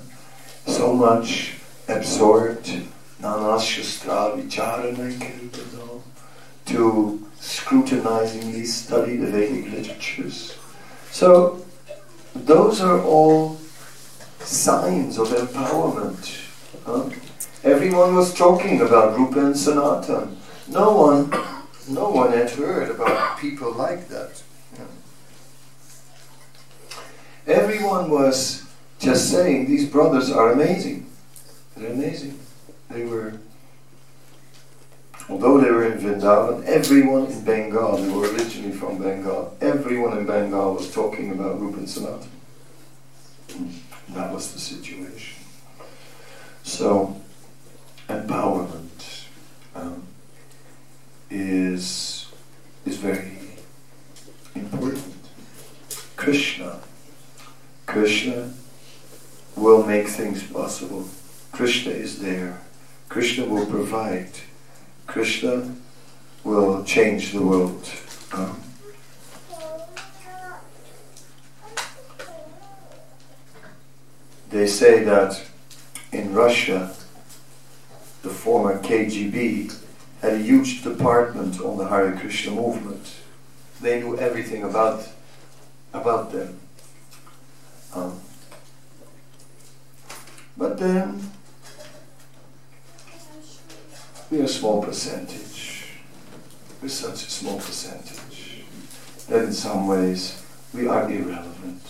so 0.67 0.93
much 0.93 1.55
absorbed 1.87 2.71
nanashastra 3.21 4.35
vicharana 4.37 6.01
to 6.65 7.27
scrutinizingly 7.39 8.65
study 8.65 9.17
the 9.17 9.27
Vedic 9.27 9.71
literatures. 9.71 10.55
So 11.11 11.65
those 12.35 12.81
are 12.81 13.01
all 13.01 13.57
signs 14.39 15.17
of 15.17 15.29
empowerment. 15.29 16.45
Huh? 16.85 17.09
Everyone 17.63 18.15
was 18.15 18.33
talking 18.33 18.81
about 18.81 19.17
Rupa 19.17 19.47
and 19.47 19.57
Sanatan. 19.57 20.37
No 20.67 20.95
one, 20.95 21.31
no 21.89 22.09
one 22.09 22.31
had 22.31 22.51
heard 22.51 22.89
about 22.91 23.39
people 23.39 23.73
like 23.73 24.07
that. 24.09 24.41
Everyone 27.47 28.11
was 28.11 28.68
just 28.99 29.31
saying 29.31 29.67
these 29.67 29.89
brothers 29.89 30.29
are 30.29 30.51
amazing. 30.51 31.09
They're 31.75 31.91
amazing. 31.91 32.37
They 32.89 33.05
were, 33.05 33.33
although 35.29 35.59
they 35.59 35.71
were 35.71 35.85
in 35.85 35.99
Vrindavan, 35.99 36.65
everyone 36.65 37.27
in 37.27 37.43
Bengal, 37.45 37.97
they 37.97 38.11
were 38.11 38.29
originally 38.33 38.71
from 38.71 39.01
Bengal, 39.01 39.55
everyone 39.61 40.17
in 40.17 40.25
Bengal 40.25 40.75
was 40.75 40.93
talking 40.93 41.31
about 41.31 41.59
Rupa 41.59 41.77
and 41.77 41.89
Sanatan. 41.89 42.29
That 44.09 44.33
was 44.33 44.51
the 44.53 44.59
situation. 44.59 45.43
So, 46.63 47.19
empowerment 48.07 49.25
um, 49.75 50.03
is 51.29 52.27
is 52.85 52.97
very 52.97 53.37
important. 54.55 55.15
Krishna, 56.15 56.79
Krishna 57.85 58.53
will 59.59 59.85
make 59.85 60.07
things 60.07 60.43
possible. 60.43 61.07
Krishna 61.51 61.91
is 61.91 62.19
there. 62.19 62.61
Krishna 63.09 63.45
will 63.45 63.65
provide. 63.65 64.31
Krishna 65.07 65.75
will 66.43 66.83
change 66.83 67.33
the 67.33 67.41
world. 67.41 67.89
Um, 68.31 68.61
they 74.49 74.67
say 74.67 75.03
that 75.03 75.41
in 76.11 76.33
Russia, 76.33 76.95
the 78.21 78.29
former 78.29 78.81
KGB 78.81 79.75
had 80.21 80.33
a 80.33 80.37
huge 80.37 80.83
department 80.83 81.59
on 81.61 81.77
the 81.77 81.87
Hare 81.87 82.15
Krishna 82.17 82.51
movement. 82.51 83.15
They 83.81 84.01
knew 84.01 84.17
everything 84.17 84.63
about 84.63 85.07
about 85.93 86.31
them. 86.31 86.59
Um, 87.95 88.19
but 90.59 90.77
then 90.77 91.31
we're 94.29 94.43
a 94.43 94.47
small 94.47 94.83
percentage. 94.83 95.87
We're 96.81 96.89
such 96.89 97.25
a 97.27 97.31
small 97.31 97.57
percentage 97.57 98.65
that 99.29 99.45
in 99.45 99.53
some 99.53 99.87
ways 99.87 100.43
we 100.73 100.85
are 100.87 101.09
irrelevant. 101.09 101.81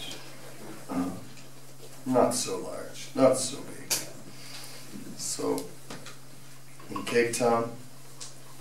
not 2.06 2.36
so 2.36 2.60
large, 2.60 3.10
not 3.16 3.38
so 3.38 3.58
big. 3.58 3.92
So 5.18 5.66
in 6.92 7.04
Cape 7.06 7.34
Town, 7.34 7.72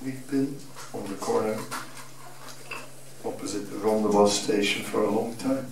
we've 0.02 0.26
been 0.30 0.56
on 0.94 1.06
the 1.06 1.16
corner 1.16 1.58
opposite 3.24 3.70
the 3.70 3.76
Rondebosch 3.76 4.44
station 4.44 4.82
for 4.84 5.02
a 5.02 5.10
long 5.10 5.34
time. 5.36 5.66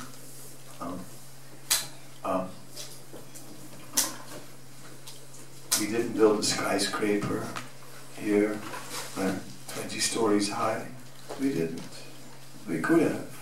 Um, 0.80 0.88
um, 0.88 1.00
we 5.86 5.92
didn't 5.92 6.14
build 6.14 6.40
a 6.40 6.42
skyscraper 6.42 7.46
here, 8.18 8.58
uh, 9.18 9.34
20 9.68 10.00
stories 10.00 10.50
high. 10.50 10.84
We 11.40 11.50
didn't. 11.50 11.82
We 12.68 12.80
could 12.80 13.02
have, 13.02 13.38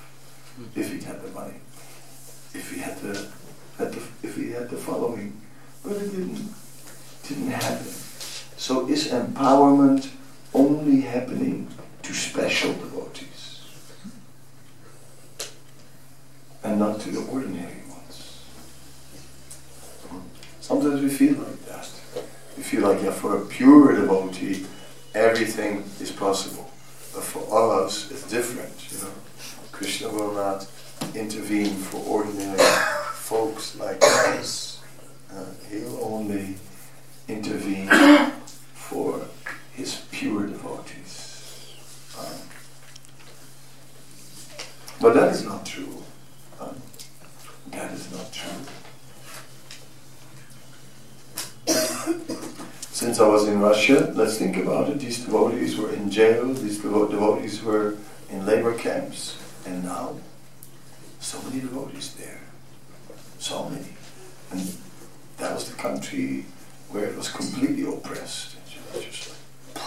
if 0.74 0.92
we 0.92 1.00
had 1.02 1.22
the 1.22 1.30
money, 1.30 1.54
if 2.52 2.70
we 2.70 2.80
had 2.80 2.98
the, 2.98 3.28
had 3.78 3.92
the 3.92 4.02
if 4.22 4.36
we 4.36 4.50
had 4.50 4.68
the 4.68 4.76
following, 4.76 5.40
but 5.82 5.92
it 5.92 6.10
didn't. 6.10 6.54
Didn't 7.26 7.50
happen. 7.50 7.86
So 7.86 8.88
is 8.88 9.08
empowerment 9.08 10.10
only 10.52 11.00
happening 11.00 11.68
to 12.02 12.12
special 12.12 12.74
devotees 12.74 13.62
and 16.62 16.78
not 16.78 17.00
to 17.00 17.10
the 17.10 17.20
ordinary 17.20 17.82
ones? 17.88 18.44
Sometimes 20.60 21.00
we 21.00 21.08
feel 21.08 21.38
like 21.38 21.63
We 22.64 22.70
feel 22.78 22.88
like, 22.88 23.02
yeah, 23.02 23.10
for 23.10 23.36
a 23.36 23.44
pure 23.44 23.94
devotee, 23.94 24.64
everything 25.14 25.84
is 26.00 26.10
possible. 26.10 26.70
But 27.12 27.22
for 27.22 27.84
us, 27.84 28.10
it's 28.10 28.26
different, 28.26 28.90
you 28.90 29.04
know. 29.04 29.12
Krishna 29.70 30.08
will 30.08 30.32
not 30.32 30.66
intervene 31.14 31.74
for 31.74 31.98
ordinary 32.06 32.58
folks 33.12 33.76
like 33.76 34.02
us. 34.02 34.82
Uh, 35.30 35.44
he'll 35.68 36.02
only 36.02 36.54
intervene 37.28 37.86
for 38.72 39.20
his 39.74 40.00
pure 40.10 40.46
devotees. 40.46 41.76
Um, 42.18 42.48
but 45.02 45.12
that 45.12 45.34
is 45.34 45.44
not 45.44 45.66
true. 45.66 46.02
Um, 46.58 46.80
that 47.72 47.92
is 47.92 48.10
not 48.10 48.32
true. 48.32 48.50
Since 52.94 53.18
I 53.18 53.26
was 53.26 53.48
in 53.48 53.58
Russia, 53.58 54.12
let's 54.14 54.38
think 54.38 54.56
about 54.56 54.88
it. 54.88 55.00
These 55.00 55.24
devotees 55.24 55.76
were 55.76 55.92
in 55.92 56.12
jail, 56.12 56.54
these 56.54 56.78
devo- 56.78 57.10
devotees 57.10 57.60
were 57.60 57.96
in 58.30 58.46
labor 58.46 58.72
camps, 58.72 59.36
and 59.66 59.82
now 59.82 60.14
so 61.18 61.42
many 61.42 61.60
devotees 61.60 62.14
there. 62.14 62.40
So 63.40 63.68
many. 63.68 63.88
And 64.52 64.60
that 65.38 65.52
was 65.52 65.68
the 65.68 65.76
country 65.76 66.44
where 66.90 67.06
it 67.06 67.16
was 67.16 67.28
completely 67.28 67.84
oppressed. 67.84 68.54
Just 68.94 69.34
like 69.74 69.82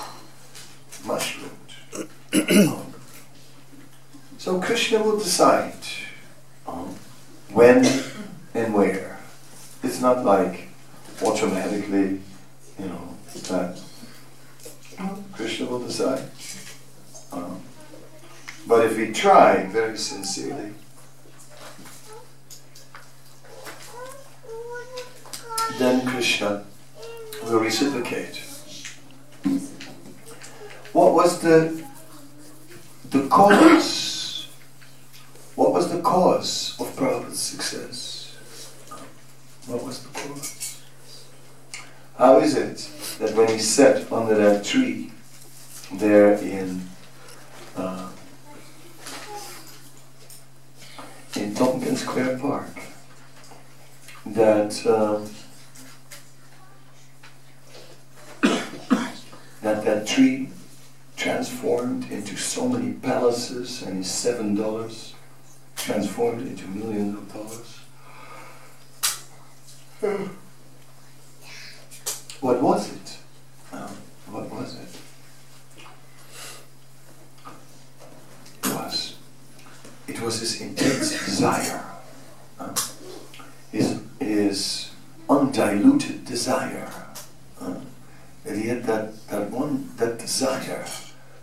mushroomed. 1.05 2.09
so 4.37 4.59
Krishna 4.59 5.01
will 5.01 5.17
decide 5.17 5.79
when 7.53 7.85
and 8.53 8.73
where. 8.73 9.17
It's 9.81 10.01
not 10.01 10.25
like 10.25 10.67
automatically, 11.23 12.19
you 12.79 12.85
know, 12.85 13.15
that 13.49 13.79
Krishna 15.33 15.65
will 15.65 15.79
decide. 15.79 16.29
Um, 17.31 17.61
but 18.67 18.85
if 18.85 18.97
we 18.97 19.11
try 19.11 19.65
very 19.65 19.97
sincerely, 19.97 20.73
then 25.79 26.05
Krishna 26.07 26.65
will 27.43 27.59
reciprocate. 27.59 28.43
What 30.93 31.13
was 31.13 31.39
the 31.41 31.83
the 33.09 33.27
cause? 33.27 34.47
What 35.55 35.73
was 35.73 35.91
the 35.91 36.01
cause 36.01 36.75
of 36.79 36.87
Prabhupada's 36.95 37.39
success? 37.39 38.35
What 39.67 39.83
was 39.83 40.03
the 40.03 40.09
cause? 40.09 40.66
How 42.17 42.39
is 42.39 42.55
it 42.55 42.77
that 43.19 43.35
when 43.35 43.47
he 43.47 43.59
sat 43.59 44.11
under 44.11 44.33
that 44.33 44.65
tree 44.65 45.11
there 45.93 46.33
in 46.33 46.89
uh, 47.75 48.09
in 51.35 51.53
Tompkins 51.53 52.01
Square 52.01 52.39
Park, 52.39 52.75
that 54.25 54.83
um, 54.87 55.29
that 59.61 59.85
that 59.85 60.07
tree 60.07 60.49
transformed 61.15 62.09
into 62.09 62.35
so 62.35 62.67
many 62.67 62.93
palaces 62.93 63.83
and 63.83 63.97
his 63.97 64.09
seven 64.09 64.55
dollars 64.55 65.13
transformed 65.75 66.47
into 66.47 66.67
millions 66.67 67.15
of 67.15 67.31
dollars. 70.01 70.37
What 72.41 72.61
was 72.61 72.91
it? 72.93 73.17
Um, 73.71 73.89
what 74.27 74.49
was 74.51 74.75
it? 74.75 74.89
It 78.63 78.73
was. 78.73 79.15
It 80.07 80.21
was 80.21 80.39
his 80.39 80.61
intense 80.61 81.25
desire. 81.25 81.83
Um, 82.59 82.75
his, 83.71 84.01
his 84.19 84.91
undiluted 85.29 86.25
desire. 86.25 86.91
Um, 87.59 87.87
that 88.43 88.55
he 88.55 88.67
had 88.67 88.83
that, 88.83 89.27
that 89.27 89.51
one, 89.51 89.89
that 89.97 90.19
desire 90.19 90.85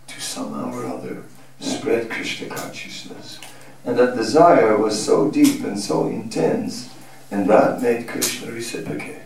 to 0.07 0.21
somehow 0.21 0.73
or 0.73 0.85
other 0.85 1.23
spread 1.59 2.09
Krishna 2.09 2.47
consciousness. 2.47 3.39
And 3.83 3.97
that 3.99 4.15
desire 4.15 4.77
was 4.77 5.03
so 5.03 5.29
deep 5.29 5.63
and 5.63 5.79
so 5.79 6.07
intense, 6.07 6.89
and 7.29 7.47
that 7.49 7.81
made 7.81 8.07
Krishna 8.07 8.51
reciprocate. 8.51 9.21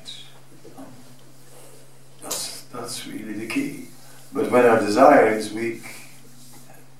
That's, 2.22 2.64
that's 2.64 3.08
really 3.08 3.34
the 3.34 3.48
key. 3.48 3.88
But 4.34 4.52
when 4.52 4.66
our 4.66 4.80
desire 4.80 5.30
is 5.30 5.54
weak, 5.54 5.84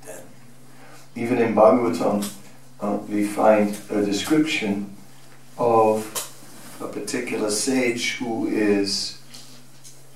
then 0.06 0.22
even 1.16 1.40
Bhagavatam, 2.00 2.34
uh, 2.82 2.98
we 3.10 3.26
find 3.26 3.78
a 3.90 4.06
description 4.06 4.96
of 5.58 6.06
a 6.80 6.88
particular 6.88 7.52
sage 7.52 8.16
who 8.16 8.48
is 8.48 9.22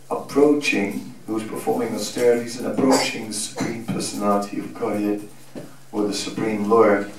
approaching, 0.09 1.13
who's 1.27 1.43
performing 1.43 1.93
austerities 1.93 2.59
and 2.59 2.67
approaching 2.67 3.27
the 3.27 3.33
Supreme 3.33 3.85
Personality 3.85 4.59
of 4.59 4.73
Godhead 4.73 5.27
or 5.91 6.07
the 6.07 6.13
Supreme 6.13 6.69
Lord. 6.69 7.11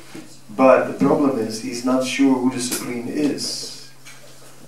But 0.56 0.92
the 0.92 1.04
problem 1.04 1.38
is 1.38 1.62
he's 1.62 1.84
not 1.84 2.06
sure 2.06 2.34
who 2.34 2.50
the 2.50 2.60
Supreme 2.60 3.08
is. 3.08 3.90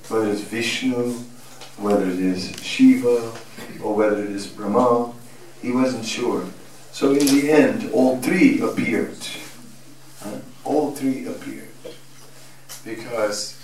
Whether 0.08 0.30
it's 0.30 0.42
Vishnu, 0.42 1.12
whether 1.78 2.04
it 2.04 2.20
is 2.20 2.54
Shiva, 2.62 3.32
or 3.82 3.94
whether 3.94 4.22
it 4.22 4.30
is 4.30 4.46
Brahma, 4.46 5.12
he 5.62 5.72
wasn't 5.72 6.04
sure. 6.04 6.44
So 6.92 7.12
in 7.12 7.26
the 7.26 7.50
end, 7.50 7.90
all 7.92 8.20
three 8.20 8.60
appeared. 8.60 9.16
Three 10.96 11.26
appeared. 11.26 11.68
Because, 12.84 13.56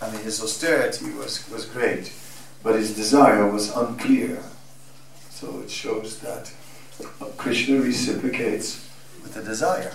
I 0.00 0.10
mean, 0.10 0.22
his 0.22 0.42
austerity 0.42 1.10
was, 1.12 1.48
was 1.50 1.64
great 1.64 2.12
but 2.62 2.76
his 2.76 2.94
desire 2.94 3.46
was 3.46 3.74
unclear. 3.74 4.42
So 5.30 5.60
it 5.60 5.70
shows 5.70 6.18
that 6.20 6.52
Krishna 7.36 7.80
reciprocates 7.80 8.88
with 9.22 9.34
the 9.34 9.42
desire. 9.42 9.92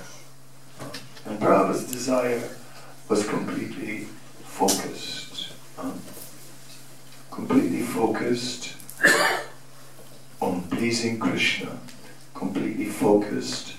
And 1.25 1.39
Brahma's 1.39 1.89
desire 1.89 2.49
was 3.07 3.27
completely 3.27 4.07
focused. 4.43 5.53
Um, 5.77 6.01
completely 7.31 7.81
focused 7.83 8.73
on 10.41 10.63
pleasing 10.63 11.19
Krishna, 11.19 11.77
completely 12.33 12.85
focused 12.85 13.75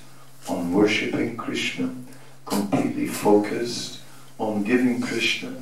on 0.49 0.73
worshipping 0.73 1.37
Krishna, 1.37 1.95
completely 2.49 3.07
focused 3.07 4.01
on 4.39 4.65
giving 4.65 5.01
Krishna 5.01 5.55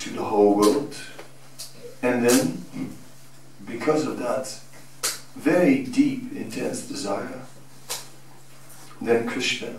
to 0.00 0.10
the 0.10 0.22
whole 0.22 0.54
world 0.56 0.94
and 2.02 2.28
then, 2.28 2.64
because 3.64 4.06
of 4.06 4.18
that 4.18 4.58
very 5.36 5.84
deep, 5.84 6.32
intense 6.34 6.82
desire, 6.82 7.42
then 9.00 9.26
Krishna 9.26 9.74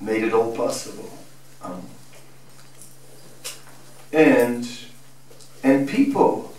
made 0.00 0.24
it 0.24 0.32
all 0.32 0.54
possible. 0.54 1.10
Um, 1.62 1.82
and 4.12 4.68
and 5.62 5.88
people, 5.88 6.52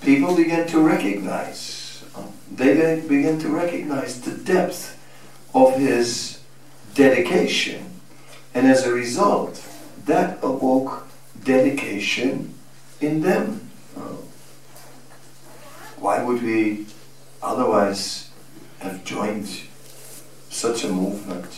people 0.00 0.34
began 0.34 0.66
to 0.68 0.80
recognize, 0.80 2.04
um, 2.16 2.32
they 2.50 3.00
began 3.00 3.38
to 3.40 3.48
recognize 3.48 4.20
the 4.20 4.32
depth 4.32 4.98
of 5.54 5.78
his 5.78 6.40
dedication. 6.94 7.95
And 8.56 8.66
as 8.68 8.86
a 8.86 8.90
result, 8.90 9.62
that 10.06 10.38
awoke 10.42 11.06
dedication 11.44 12.54
in 13.02 13.20
them. 13.20 13.68
Uh, 13.94 14.16
why 15.98 16.24
would 16.24 16.42
we 16.42 16.86
otherwise 17.42 18.30
have 18.78 19.04
joined 19.04 19.46
such 20.48 20.84
a 20.84 20.88
movement? 20.88 21.52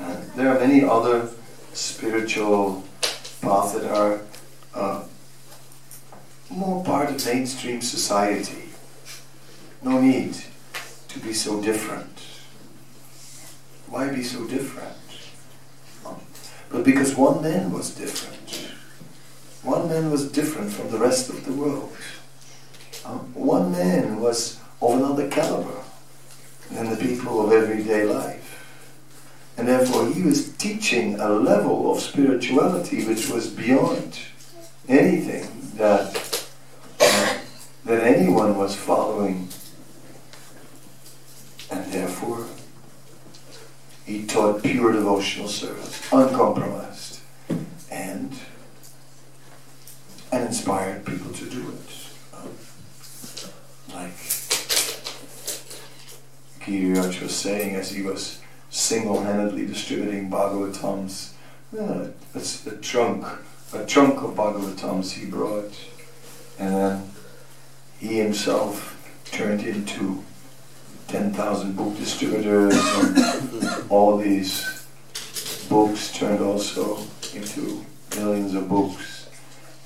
Uh, 0.00 0.22
there 0.34 0.48
are 0.48 0.58
many 0.58 0.82
other 0.82 1.28
spiritual 1.74 2.82
paths 3.42 3.72
that 3.74 3.84
are 3.94 4.22
uh, 4.74 5.04
more 6.48 6.82
part 6.82 7.10
of 7.10 7.26
mainstream 7.26 7.82
society. 7.82 8.70
No 9.82 10.00
need 10.00 10.34
to 11.08 11.18
be 11.18 11.34
so 11.34 11.60
different. 11.60 12.22
Why 13.86 14.08
be 14.08 14.22
so 14.22 14.46
different? 14.46 15.01
But 16.72 16.84
because 16.84 17.14
one 17.14 17.42
man 17.42 17.70
was 17.70 17.94
different. 17.94 18.70
One 19.62 19.88
man 19.88 20.10
was 20.10 20.32
different 20.32 20.72
from 20.72 20.90
the 20.90 20.98
rest 20.98 21.28
of 21.28 21.44
the 21.44 21.52
world. 21.52 21.94
one 23.34 23.70
man 23.72 24.20
was 24.20 24.58
of 24.80 24.96
another 24.96 25.28
caliber 25.28 25.82
than 26.70 26.88
the 26.90 26.96
people 26.96 27.44
of 27.44 27.52
everyday 27.52 28.04
life. 28.04 28.48
And 29.58 29.68
therefore 29.68 30.08
he 30.08 30.22
was 30.22 30.52
teaching 30.56 31.20
a 31.20 31.28
level 31.28 31.92
of 31.92 32.00
spirituality 32.00 33.04
which 33.04 33.28
was 33.28 33.48
beyond 33.48 34.18
anything 34.88 35.46
that, 35.76 36.46
uh, 36.98 37.38
that 37.84 38.02
anyone 38.02 38.56
was 38.56 38.74
following. 38.74 39.48
And 41.70 41.92
therefore 41.92 42.46
he 44.06 44.26
taught 44.26 44.62
pure 44.62 44.92
devotional 44.92 45.48
service, 45.48 46.12
uncompromised, 46.12 47.20
and, 47.90 48.32
and 50.32 50.46
inspired 50.46 51.04
people 51.04 51.32
to 51.32 51.48
do 51.48 51.60
it. 51.60 52.34
Um, 52.34 52.50
like 53.94 54.16
Giriraj 56.60 57.22
was 57.22 57.34
saying 57.34 57.76
as 57.76 57.90
he 57.90 58.02
was 58.02 58.40
single-handedly 58.70 59.66
distributing 59.66 60.30
Bhagavatams, 60.30 61.32
uh, 61.78 62.08
a, 62.34 62.68
a 62.68 62.76
trunk, 62.78 63.26
a 63.72 63.84
trunk 63.84 64.22
of 64.22 64.34
Bhagavatams 64.34 65.12
he 65.12 65.26
brought, 65.26 65.72
and 66.58 66.74
then 66.74 67.10
he 67.98 68.18
himself 68.18 68.98
turned 69.30 69.62
into 69.62 70.24
10,000 71.08 71.76
book 71.76 71.96
distributors 71.96 72.74
all 73.92 74.16
these 74.16 74.86
books 75.68 76.12
turned 76.12 76.40
also 76.40 76.96
into 77.34 77.84
millions 78.16 78.54
of 78.54 78.66
books 78.66 79.28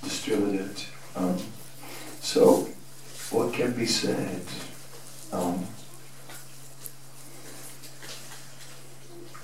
distributed. 0.02 0.76
Um, 1.16 1.36
so, 2.20 2.68
what 3.30 3.52
can 3.52 3.72
be 3.72 3.84
said? 3.84 4.42
Um, 5.32 5.66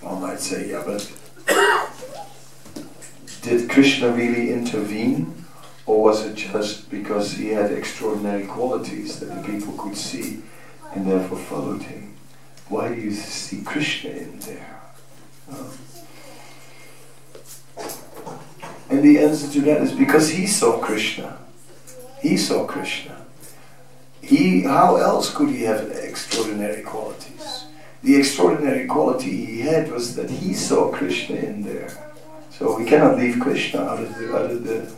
one 0.01 0.20
might 0.20 0.38
say, 0.38 0.70
yeah, 0.70 0.85
but 0.87 1.12
did 3.42 3.68
Krishna 3.68 4.12
really 4.12 4.53
intervene? 4.53 5.44
Or 5.87 6.05
was 6.05 6.25
it 6.25 6.37
just 6.37 6.88
because 6.88 7.33
he 7.33 7.48
had 7.48 7.72
extraordinary 7.72 8.46
qualities 8.46 9.18
that 9.18 9.27
the 9.27 9.42
people 9.42 9.72
could 9.72 9.96
see 9.96 10.42
and 10.94 11.05
therefore 11.11 11.38
followed 11.38 11.83
him. 11.83 12.12
Why 12.72 12.88
do 12.88 12.98
you 12.98 13.12
see 13.12 13.61
Krishna 13.61 14.12
in 14.12 14.38
there? 14.38 14.80
Um, 15.50 15.70
and 18.88 19.02
the 19.02 19.18
answer 19.18 19.52
to 19.52 19.61
that 19.66 19.82
is 19.82 19.92
because 19.92 20.30
he 20.30 20.46
saw 20.46 20.78
Krishna. 20.78 21.37
He 22.22 22.38
saw 22.38 22.64
Krishna. 22.64 23.26
He, 24.22 24.62
how 24.62 24.96
else 24.96 25.35
could 25.35 25.50
he 25.50 25.64
have 25.64 25.90
extraordinary 25.90 26.80
qualities? 26.80 27.66
The 28.02 28.16
extraordinary 28.16 28.87
quality 28.87 29.44
he 29.44 29.61
had 29.61 29.92
was 29.92 30.16
that 30.16 30.30
he 30.30 30.54
saw 30.54 30.90
Krishna 30.90 31.37
in 31.37 31.64
there. 31.64 31.90
So 32.48 32.78
we 32.78 32.87
cannot 32.87 33.18
leave 33.18 33.38
Krishna 33.38 33.82
out 33.82 34.02
of 34.02 34.16
the, 34.16 34.35
out 34.35 34.50
of 34.50 34.64
the 34.64 34.90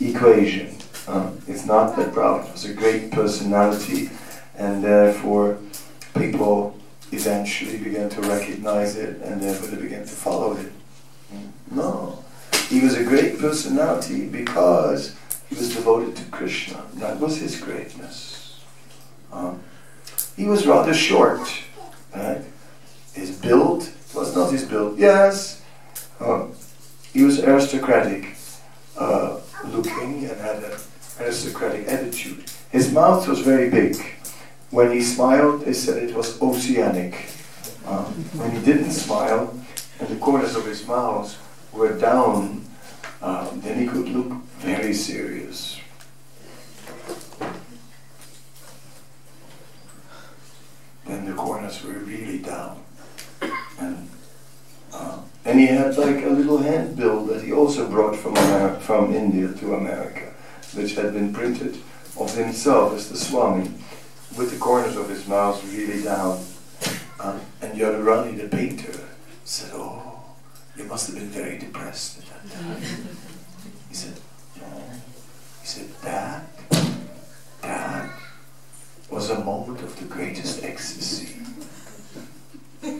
equation. 0.00 0.74
Um, 1.06 1.40
it's 1.46 1.64
not 1.64 1.94
that 1.94 2.12
Prabhupada 2.12 2.50
was 2.50 2.64
a 2.64 2.74
great 2.74 3.12
personality 3.12 4.10
and 4.56 4.82
therefore 4.82 5.58
people 6.18 6.76
eventually 7.12 7.78
began 7.78 8.08
to 8.10 8.20
recognize 8.22 8.96
it 8.96 9.20
and 9.22 9.40
therefore 9.40 9.68
they 9.68 9.82
began 9.82 10.02
to 10.02 10.08
follow 10.08 10.56
it. 10.56 10.72
No. 11.70 12.24
He 12.68 12.80
was 12.80 12.96
a 12.96 13.04
great 13.04 13.38
personality 13.38 14.26
because 14.26 15.16
he 15.48 15.56
was 15.56 15.74
devoted 15.74 16.16
to 16.16 16.24
Krishna. 16.26 16.84
That 16.94 17.18
was 17.18 17.38
his 17.38 17.60
greatness. 17.60 18.60
Um, 19.32 19.60
he 20.36 20.44
was 20.44 20.66
rather 20.66 20.94
short. 20.94 21.40
Right? 22.14 22.42
His 23.12 23.30
build 23.30 23.88
was 24.14 24.34
not 24.34 24.50
his 24.50 24.64
build. 24.64 24.98
Yes, 24.98 25.62
um, 26.20 26.52
he 27.12 27.22
was 27.22 27.40
aristocratic 27.40 28.36
uh, 28.96 29.40
looking 29.66 30.24
and 30.24 30.40
had 30.40 30.62
an 30.62 30.78
aristocratic 31.20 31.88
attitude. 31.88 32.44
His 32.70 32.92
mouth 32.92 33.26
was 33.28 33.40
very 33.40 33.70
big. 33.70 33.96
When 34.70 34.92
he 34.92 35.00
smiled, 35.00 35.64
they 35.64 35.72
said 35.72 36.02
it 36.02 36.14
was 36.14 36.40
oceanic. 36.40 37.28
Um, 37.86 38.04
when 38.38 38.52
he 38.52 38.64
didn't 38.64 38.92
smile, 38.92 39.52
and 39.98 40.08
the 40.08 40.16
corners 40.16 40.54
of 40.54 40.64
his 40.64 40.86
mouth 40.86 41.36
were 41.72 41.98
down, 41.98 42.64
um, 43.20 43.60
then 43.62 43.80
he 43.80 43.86
could 43.86 44.08
look 44.08 44.32
very 44.58 44.94
serious. 44.94 45.80
Then 51.04 51.24
the 51.26 51.34
corners 51.34 51.82
were 51.82 51.92
really 51.92 52.38
down. 52.38 52.80
And, 53.80 54.08
uh, 54.92 55.18
and 55.44 55.58
he 55.58 55.66
had 55.66 55.98
like 55.98 56.24
a 56.24 56.28
little 56.28 56.58
handbill 56.58 57.24
that 57.26 57.42
he 57.42 57.52
also 57.52 57.88
brought 57.88 58.14
from, 58.14 58.36
Amer- 58.36 58.78
from 58.78 59.12
India 59.12 59.48
to 59.48 59.74
America, 59.74 60.32
which 60.74 60.94
had 60.94 61.12
been 61.12 61.32
printed 61.32 61.78
of 62.16 62.32
himself 62.36 62.94
as 62.94 63.08
the 63.08 63.16
Swami 63.16 63.72
with 64.36 64.50
the 64.52 64.58
corners 64.58 64.96
of 64.96 65.08
his 65.08 65.26
mouth 65.26 65.62
really 65.72 66.02
down. 66.02 66.44
Um, 67.18 67.40
and 67.60 67.78
Jadurani, 67.78 68.36
the 68.36 68.48
painter, 68.48 68.98
said, 69.44 69.70
Oh, 69.74 70.20
you 70.76 70.84
must 70.84 71.08
have 71.08 71.16
been 71.16 71.28
very 71.28 71.58
depressed 71.58 72.18
at 72.20 72.26
that 72.26 72.50
time. 72.58 72.82
He 73.88 73.94
said, 73.94 74.14
No. 74.56 74.66
He 75.60 75.66
said, 75.66 75.88
That, 76.02 76.46
that 77.62 78.10
was 79.10 79.30
a 79.30 79.44
moment 79.44 79.82
of 79.82 79.98
the 79.98 80.06
greatest 80.06 80.64
ecstasy. 80.64 81.36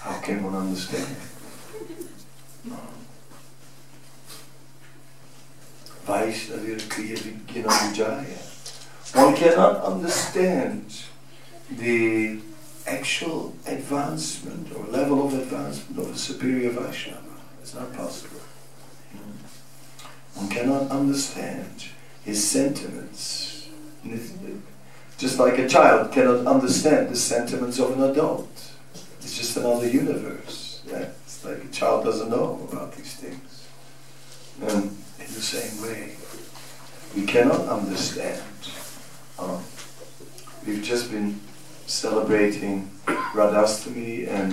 How 0.00 0.20
can 0.20 0.42
one 0.44 0.54
understand? 0.54 1.16
One 9.14 9.36
cannot 9.36 9.84
understand 9.84 11.02
the 11.70 12.38
actual 12.86 13.54
advancement 13.66 14.74
or 14.74 14.86
level 14.86 15.26
of 15.26 15.34
advancement 15.34 15.98
of 16.00 16.14
a 16.14 16.18
superior 16.18 16.70
Vaishnava. 16.70 17.20
It's 17.60 17.74
not 17.74 17.92
possible. 17.94 18.40
One 20.34 20.48
cannot 20.48 20.90
understand 20.90 21.88
his 22.24 22.42
sentiments. 22.42 23.68
Just 25.18 25.38
like 25.38 25.58
a 25.58 25.68
child 25.68 26.10
cannot 26.10 26.46
understand 26.46 27.10
the 27.10 27.16
sentiments 27.16 27.78
of 27.78 27.92
an 27.98 28.10
adult. 28.10 28.72
It's 29.20 29.36
just 29.36 29.56
another 29.56 29.88
universe. 29.88 30.82
Yeah? 30.86 31.10
It's 31.24 31.44
like 31.44 31.64
a 31.64 31.68
child 31.68 32.04
doesn't 32.04 32.30
know 32.30 32.66
about 32.70 32.94
these 32.94 33.14
things. 33.14 33.68
In 35.26 35.34
the 35.34 35.42
same 35.42 35.82
way. 35.82 36.16
We 37.16 37.26
cannot 37.26 37.68
understand. 37.68 38.42
Um, 39.38 39.62
we've 40.66 40.82
just 40.82 41.10
been 41.10 41.40
celebrating 41.86 42.90
Radhastami 43.06 44.28
and 44.28 44.52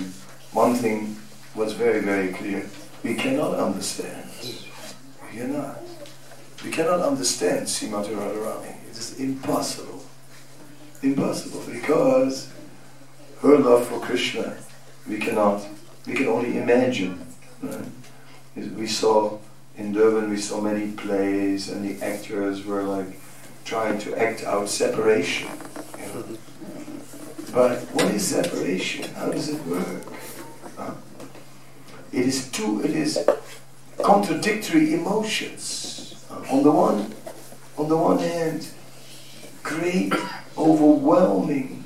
one 0.52 0.74
thing 0.74 1.16
was 1.54 1.72
very, 1.72 2.00
very 2.00 2.32
clear. 2.32 2.66
We 3.02 3.14
cannot 3.14 3.54
understand. 3.58 4.28
We 5.22 5.38
cannot. 5.38 5.78
We 6.64 6.70
cannot 6.70 7.00
understand 7.00 7.66
Srimati 7.66 8.14
Radharani. 8.14 8.74
It 8.90 8.96
is 8.96 9.18
impossible. 9.18 10.04
Impossible 11.02 11.62
because 11.70 12.48
her 13.40 13.58
love 13.58 13.86
for 13.88 13.98
Krishna, 13.98 14.56
we 15.08 15.18
cannot, 15.18 15.66
we 16.06 16.14
can 16.14 16.28
only 16.28 16.58
imagine. 16.58 17.26
Right? 17.60 17.84
We 18.54 18.86
saw 18.86 19.38
in 19.76 19.92
Durban 19.92 20.30
we 20.30 20.36
saw 20.36 20.60
many 20.60 20.92
plays 20.92 21.68
and 21.68 21.84
the 21.84 22.04
actors 22.04 22.64
were 22.64 22.82
like 22.82 23.18
trying 23.64 23.98
to 24.00 24.16
act 24.20 24.44
out 24.44 24.68
separation. 24.68 25.48
You 25.98 26.06
know? 26.06 26.24
But 27.52 27.80
what 27.92 28.06
is 28.14 28.26
separation? 28.26 29.12
How 29.14 29.30
does 29.30 29.48
it 29.48 29.64
work? 29.66 30.04
Huh? 30.76 30.94
it 32.12 32.26
is 32.26 32.50
two, 32.50 32.82
it 32.84 32.90
is 32.90 33.26
contradictory 34.02 34.94
emotions. 34.94 36.24
On 36.50 36.62
the 36.62 36.70
one, 36.70 37.12
on 37.78 37.88
the 37.88 37.96
one 37.96 38.18
hand, 38.18 38.68
great, 39.62 40.12
overwhelming 40.56 41.84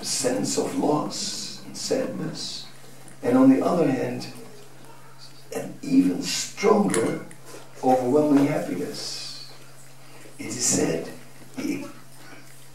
sense 0.00 0.58
of 0.58 0.76
loss 0.76 1.62
and 1.64 1.76
sadness, 1.76 2.66
and 3.22 3.36
on 3.36 3.50
the 3.50 3.64
other 3.64 3.90
hand, 3.90 4.24
an 4.24 4.41
even 5.92 6.22
stronger, 6.22 7.24
overwhelming 7.84 8.46
happiness. 8.46 9.52
It 10.38 10.46
is 10.46 10.64
said, 10.64 11.06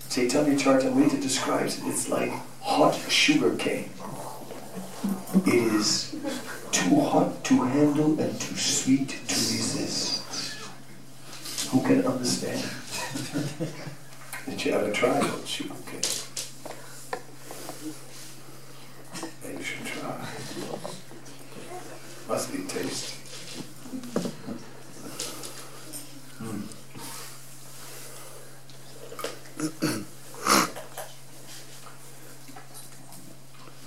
Chaitanya 0.09 0.55
Charitamrita 0.55 1.19
describes 1.21 1.79
it, 1.79 1.87
it's 1.87 2.09
like 2.09 2.31
hot 2.61 2.93
sugar 3.09 3.55
cane. 3.55 3.89
It 5.47 5.73
is 5.73 6.15
too 6.71 7.01
hot 7.01 7.43
to 7.45 7.63
handle 7.63 8.19
and 8.19 8.39
too 8.39 8.55
sweet 8.55 9.09
to 9.09 9.35
resist. 9.35 10.23
Who 11.71 11.81
can 11.81 12.05
understand? 12.05 12.63
Did 14.45 14.63
you 14.63 14.71
ever 14.73 14.91
try 14.91 15.19
hot 15.19 15.47
sugar 15.47 15.73
cane? 15.89 16.01
Maybe 19.43 19.57
you 19.57 19.63
should 19.63 19.85
try. 19.85 20.27
Must 22.27 22.51
be 22.51 22.63
tasty. 22.63 23.13
Hmm. 26.37 26.61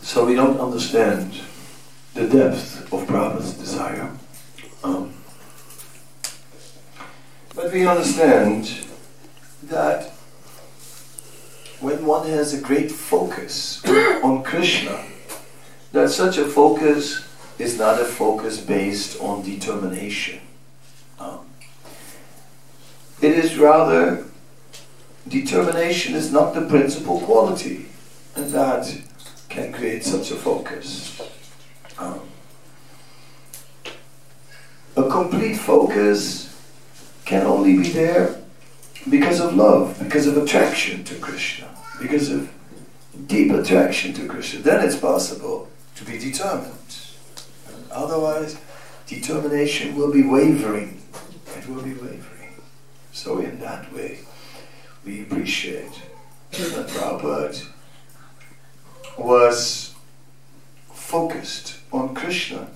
so 0.00 0.24
we 0.24 0.35
don't 0.35 0.59
understand 0.59 1.38
the 2.14 2.26
depth 2.26 2.92
of 2.92 3.07
Prabhupada's 3.07 3.55
desire. 3.55 4.11
Um, 4.83 5.12
but 7.55 7.72
we 7.72 7.87
understand 7.87 8.87
that 9.64 10.11
when 11.81 12.05
one 12.05 12.26
has 12.29 12.55
a 12.55 12.61
great 12.61 12.90
focus 12.90 13.85
on 14.24 14.42
Krishna, 14.42 15.05
that 15.92 16.11
such 16.11 16.38
a 16.38 16.44
focus 16.44 17.24
is 17.60 17.78
not 17.78 18.00
a 18.00 18.04
focus 18.04 18.60
based 18.60 19.20
on 19.20 19.42
determination. 19.42 20.40
Um, 21.18 21.40
it 23.20 23.32
is 23.32 23.58
rather, 23.58 24.24
determination 25.28 26.14
is 26.14 26.32
not 26.32 26.54
the 26.54 26.62
principal 26.62 27.20
quality, 27.20 27.86
and 28.34 28.50
that 28.50 28.96
can 29.48 29.72
create 29.72 30.04
such 30.04 30.30
a 30.30 30.36
focus. 30.36 31.20
Um, 31.98 32.20
a 34.96 35.08
complete 35.08 35.56
focus 35.56 36.56
can 37.26 37.46
only 37.46 37.76
be 37.76 37.90
there 37.90 38.40
because 39.08 39.40
of 39.40 39.54
love, 39.54 39.98
because 40.02 40.26
of 40.26 40.36
attraction 40.36 41.04
to 41.04 41.14
Krishna, 41.16 41.68
because 42.00 42.30
of 42.30 42.50
deep 43.26 43.52
attraction 43.52 44.14
to 44.14 44.26
Krishna. 44.26 44.60
Then 44.60 44.84
it's 44.84 44.96
possible 44.96 45.68
to 45.96 46.04
be 46.04 46.18
determined. 46.18 47.09
Otherwise, 47.90 48.59
determination 49.07 49.96
will 49.96 50.12
be 50.12 50.22
wavering. 50.22 51.00
It 51.57 51.68
will 51.68 51.83
be 51.83 51.94
wavering. 51.94 52.55
So 53.12 53.38
in 53.38 53.59
that 53.61 53.92
way, 53.92 54.20
we 55.05 55.22
appreciate 55.22 56.00
that 56.53 56.88
Prabhupada 56.88 57.66
was 59.18 59.94
focused 60.92 61.79
on 61.92 62.14
Krishna 62.14 62.68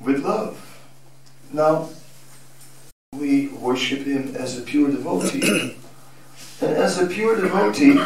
with 0.00 0.24
love. 0.24 0.80
Now, 1.52 1.88
we 3.12 3.48
worship 3.48 4.00
him 4.00 4.34
as 4.36 4.58
a 4.58 4.62
pure 4.62 4.90
devotee. 4.90 5.76
and 6.60 6.70
as 6.72 6.98
a 7.00 7.06
pure 7.06 7.40
devotee, 7.40 8.00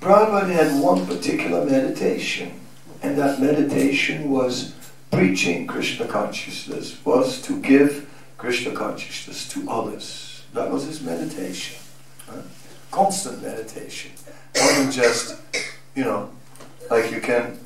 Prabhupada 0.00 0.50
had 0.50 0.80
one 0.80 1.06
particular 1.06 1.64
meditation, 1.64 2.60
and 3.02 3.16
that 3.16 3.40
meditation 3.40 4.30
was 4.30 4.74
preaching 5.10 5.66
Krishna 5.66 6.06
consciousness, 6.06 7.04
was 7.04 7.42
to 7.42 7.60
give 7.60 8.08
Krishna 8.38 8.72
consciousness 8.72 9.48
to 9.50 9.68
others. 9.70 10.44
That 10.54 10.70
was 10.70 10.84
his 10.84 11.00
meditation. 11.00 11.78
Constant 12.90 13.42
meditation. 13.42 14.12
It 14.54 14.60
wasn't 14.60 14.92
just, 14.92 15.36
you 15.94 16.04
know, 16.04 16.30
like 16.90 17.12
you 17.12 17.20
can 17.20 17.58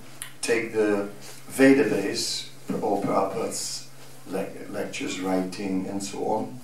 take 0.42 0.72
the 0.72 1.08
VedaBase, 1.50 2.48
all 2.82 3.02
Prabhupada's 3.02 3.88
lectures, 4.28 5.20
writing, 5.20 5.86
and 5.86 6.02
so 6.02 6.26
on, 6.26 6.60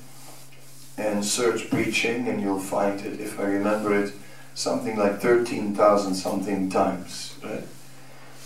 and 0.99 1.25
search 1.25 1.71
preaching, 1.71 2.29
and 2.29 2.41
you'll 2.41 2.59
find 2.59 3.01
it, 3.01 3.21
if 3.21 3.39
I 3.41 3.45
remember 3.45 3.99
it, 4.03 4.13
something 4.55 4.97
like 4.97 5.21
13,000 5.21 6.15
something 6.15 6.69
times, 6.69 7.35
right? 7.43 7.65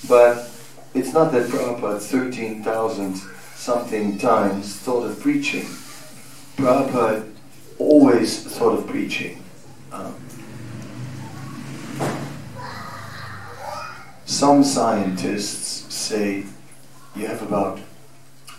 But 0.09 0.51
it's 0.95 1.13
not 1.13 1.33
that 1.33 1.49
Prabhupada 1.49 2.01
13,000 2.01 3.17
something 3.55 4.19
times 4.19 4.77
thought 4.77 5.05
of 5.05 5.21
preaching. 5.21 5.67
Prabhupada 6.57 7.31
always 7.79 8.45
thought 8.45 8.79
of 8.79 8.87
preaching. 8.87 9.43
Um, 9.93 10.15
some 14.25 14.63
scientists 14.65 15.95
say 15.95 16.45
you 17.17 17.27
have 17.27 17.43
about 17.43 17.79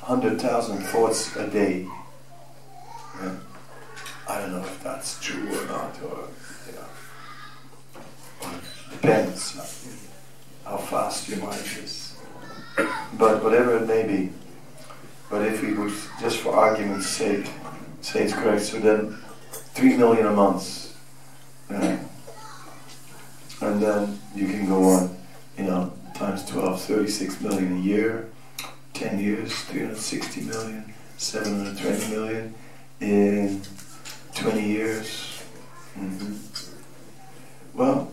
100,000 0.01 0.77
thoughts 0.79 1.35
a 1.35 1.47
day. 1.47 1.87
Yeah. 3.21 3.35
I 4.27 4.39
don't 4.39 4.51
know 4.53 4.59
if 4.59 4.83
that's 4.83 5.21
true 5.21 5.47
or 5.47 5.65
not, 5.67 6.01
or 6.03 6.27
Depends 8.91 9.84
how 10.65 10.77
fast 10.77 11.29
your 11.29 11.39
mind 11.39 11.61
is. 11.83 12.15
But 13.17 13.43
whatever 13.43 13.77
it 13.77 13.87
may 13.87 14.03
be, 14.03 14.31
but 15.29 15.45
if 15.45 15.61
we 15.61 15.73
would, 15.73 15.93
just 16.19 16.39
for 16.39 16.53
argument's 16.53 17.07
sake, 17.07 17.49
say 18.01 18.23
it's 18.23 18.33
correct, 18.33 18.63
so 18.63 18.79
then 18.79 19.17
3 19.51 19.97
million 19.97 20.25
a 20.27 20.31
month. 20.31 20.95
and 21.69 21.99
then 23.81 24.19
you 24.35 24.47
can 24.47 24.67
go 24.67 24.83
on, 24.83 25.15
you 25.57 25.63
know, 25.63 25.93
times 26.13 26.45
12, 26.45 26.81
36 26.81 27.41
million 27.41 27.77
a 27.77 27.81
year, 27.81 28.29
10 28.93 29.19
years, 29.19 29.53
360 29.63 30.41
million, 30.41 30.93
720 31.17 32.15
million 32.15 32.53
in 32.99 33.61
20 34.35 34.61
years. 34.67 35.41
Mm-hmm. 35.97 37.77
Well, 37.77 38.11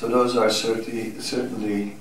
so 0.00 0.08
those 0.08 0.34
are 0.34 0.48
certainly, 0.48 1.20
certainly, 1.20 1.94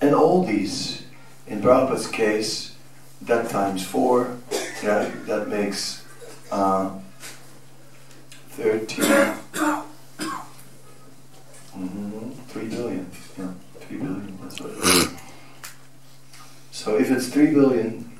and 0.00 0.14
all 0.14 0.44
these, 0.44 1.02
in 1.48 1.60
Prabhupada's 1.60 2.06
case, 2.06 2.76
that 3.22 3.50
times 3.50 3.84
four, 3.84 4.36
yeah, 4.84 5.10
that 5.24 5.48
makes 5.48 6.04
uh, 6.52 6.96
13, 8.50 9.04
mm-hmm, 11.74 12.30
3 12.30 12.68
billion, 12.68 13.10
yeah, 13.36 13.52
3 13.80 13.96
billion, 13.98 14.38
that's 14.40 14.60
what 14.60 14.70
it 14.70 14.78
is. 14.78 15.08
So 16.70 16.96
if 16.96 17.10
it's 17.10 17.26
3 17.26 17.46
billion, 17.46 18.12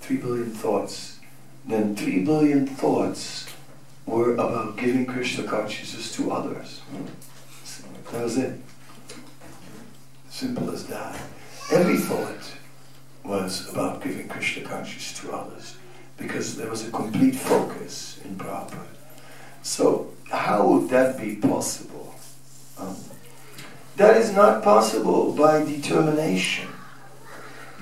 3 0.00 0.16
billion 0.16 0.50
thoughts, 0.52 1.18
then 1.66 1.94
3 1.94 2.24
billion 2.24 2.66
thoughts 2.66 3.47
were 4.08 4.34
about 4.34 4.76
giving 4.76 5.04
Krishna 5.04 5.44
consciousness 5.44 6.14
to 6.16 6.32
others. 6.32 6.80
That 8.10 8.22
was 8.22 8.38
it. 8.38 8.58
Simple 10.30 10.70
as 10.70 10.86
that. 10.86 11.20
Every 11.70 11.98
thought 11.98 12.54
was 13.22 13.68
about 13.70 14.02
giving 14.02 14.26
Krishna 14.28 14.66
consciousness 14.66 15.20
to 15.20 15.36
others 15.36 15.76
because 16.16 16.56
there 16.56 16.70
was 16.70 16.88
a 16.88 16.90
complete 16.90 17.36
focus 17.36 18.18
in 18.24 18.36
Prabhupada. 18.36 18.86
So, 19.62 20.10
how 20.30 20.66
would 20.66 20.88
that 20.88 21.20
be 21.20 21.36
possible? 21.36 22.14
Um, 22.78 22.96
that 23.96 24.16
is 24.16 24.32
not 24.32 24.62
possible 24.62 25.32
by 25.34 25.64
determination. 25.64 26.68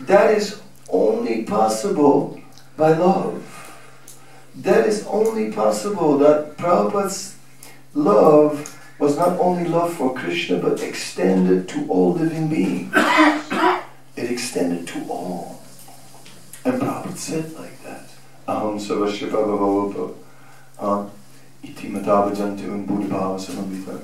That 0.01 0.35
is 0.35 0.61
only 0.89 1.45
possible 1.45 2.41
by 2.77 2.97
love 2.97 3.56
that 4.57 4.87
is 4.87 5.07
only 5.07 5.53
possible 5.53 6.16
that 6.19 6.57
Prabhupada's 6.57 7.37
love 7.95 8.73
was 8.99 9.16
not 9.16 9.38
only 9.38 9.69
love 9.69 9.92
for 9.92 10.14
Krishna 10.14 10.59
but 10.59 10.83
extended 10.83 11.69
to 11.69 11.87
all 11.88 12.14
living 12.14 12.49
beings. 12.49 12.92
it 14.16 14.31
extended 14.31 14.87
to 14.88 15.07
all. 15.11 15.62
And 16.64 16.81
Prabhupada 16.81 17.16
said 17.16 17.53
like 17.55 17.83
that. 17.85 18.09
Aham 18.49 18.79
savasya 18.79 19.29
bhagavavapa 19.29 21.11
iti 21.62 21.88
matavajantu 21.88 22.87
buddhibhava 22.87 23.38
samambita. 23.38 24.01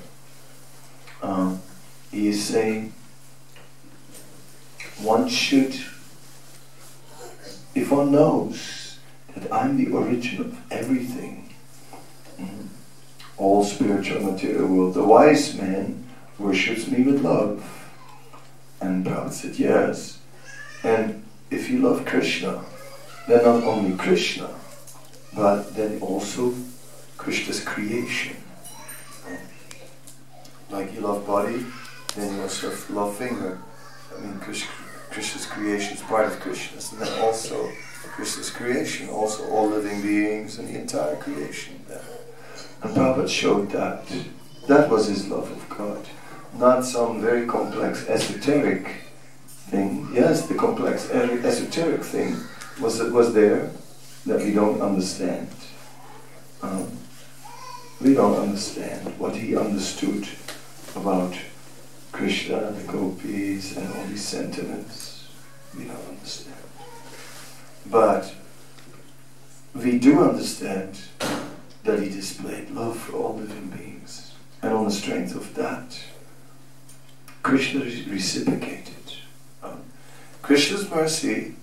is 2.13 2.45
saying 2.45 2.93
one 5.01 5.29
should, 5.29 5.75
if 7.75 7.91
one 7.91 8.13
knows 8.13 8.82
that 9.35 9.53
I'm 9.53 9.77
the 9.77 9.91
origin 9.91 10.41
of 10.41 10.73
everything, 10.73 11.55
all 13.37 13.65
spiritual 13.65 14.23
material 14.23 14.67
world, 14.69 14.95
the 14.95 15.05
wise 15.05 15.55
man 15.55 16.05
worships 16.39 16.87
me 16.89 17.03
with 17.03 17.23
love. 17.23 17.65
And 18.81 19.05
Prabhupada 19.07 19.33
said, 19.33 19.59
yes. 19.59 20.19
And 20.83 21.25
if 21.51 21.71
you 21.71 21.79
love 21.81 22.05
Krishna, 22.05 22.65
then 23.29 23.45
not 23.45 23.63
only 23.65 23.97
Krishna, 23.97 24.51
but 25.35 25.75
then 25.75 26.01
also 26.01 26.53
Krishna's 27.17 27.61
creation. 27.65 28.37
Like 30.71 30.93
you 30.95 31.01
love 31.01 31.27
body, 31.27 31.65
then 32.17 32.35
you 32.35 32.43
also 32.43 32.73
love 32.91 33.17
finger. 33.17 33.61
I 34.17 34.21
mean, 34.21 34.39
Krishna's 34.41 35.47
creation 35.47 35.95
is 35.95 36.03
part 36.03 36.27
of 36.27 36.41
Krishna's, 36.41 36.93
and 36.93 37.01
then 37.01 37.21
also 37.21 37.71
Krishna's 38.13 38.51
creation, 38.51 39.09
also 39.09 39.49
all 39.49 39.69
living 39.69 40.03
beings 40.03 40.59
and 40.59 40.69
the 40.69 40.79
entire 40.79 41.17
creation. 41.17 41.83
There, 41.89 42.05
And 42.83 42.95
Prabhupada 42.95 43.29
showed 43.29 43.71
that. 43.71 44.05
That 44.69 44.91
was 44.91 45.09
his 45.09 45.29
love 45.29 45.51
of 45.51 45.69
God, 45.69 46.07
not 46.59 46.85
some 46.85 47.21
very 47.21 47.47
complex 47.47 48.07
esoteric 48.09 48.87
thing. 49.71 50.09
Yes, 50.13 50.47
the 50.47 50.55
complex 50.55 51.11
esoteric 51.11 52.05
thing 52.05 52.37
was 52.81 53.03
was 53.03 53.33
there 53.33 53.71
that 54.27 54.41
we 54.45 54.53
don't 54.53 54.81
understand. 54.81 55.49
Um, 56.63 56.99
we 58.01 58.15
don't 58.15 58.39
understand 58.39 59.19
what 59.19 59.35
he 59.37 59.57
understood 59.57 60.29
about 60.95 61.35
Krishna, 62.13 62.73
the 62.73 62.85
gopis, 62.93 63.77
and 63.77 63.93
all 63.95 64.05
these 64.05 64.25
sentiments. 64.25 65.29
We 65.77 65.85
don't 65.85 66.09
understand. 66.09 66.52
But 67.87 68.35
we 69.75 69.99
do 69.99 70.23
understand 70.23 71.01
that 71.85 72.01
he 72.01 72.09
displayed 72.09 72.71
love 72.71 72.99
for 72.99 73.17
all 73.17 73.37
living 73.37 73.69
beings. 73.71 74.33
And 74.63 74.73
on 74.73 74.85
the 74.85 74.91
strength 74.91 75.35
of 75.35 75.55
that, 75.55 75.99
Krishna 77.43 77.81
reciprocated. 77.81 79.17
Um, 79.63 79.83
Krishna's 80.43 80.89
mercy 80.89 81.55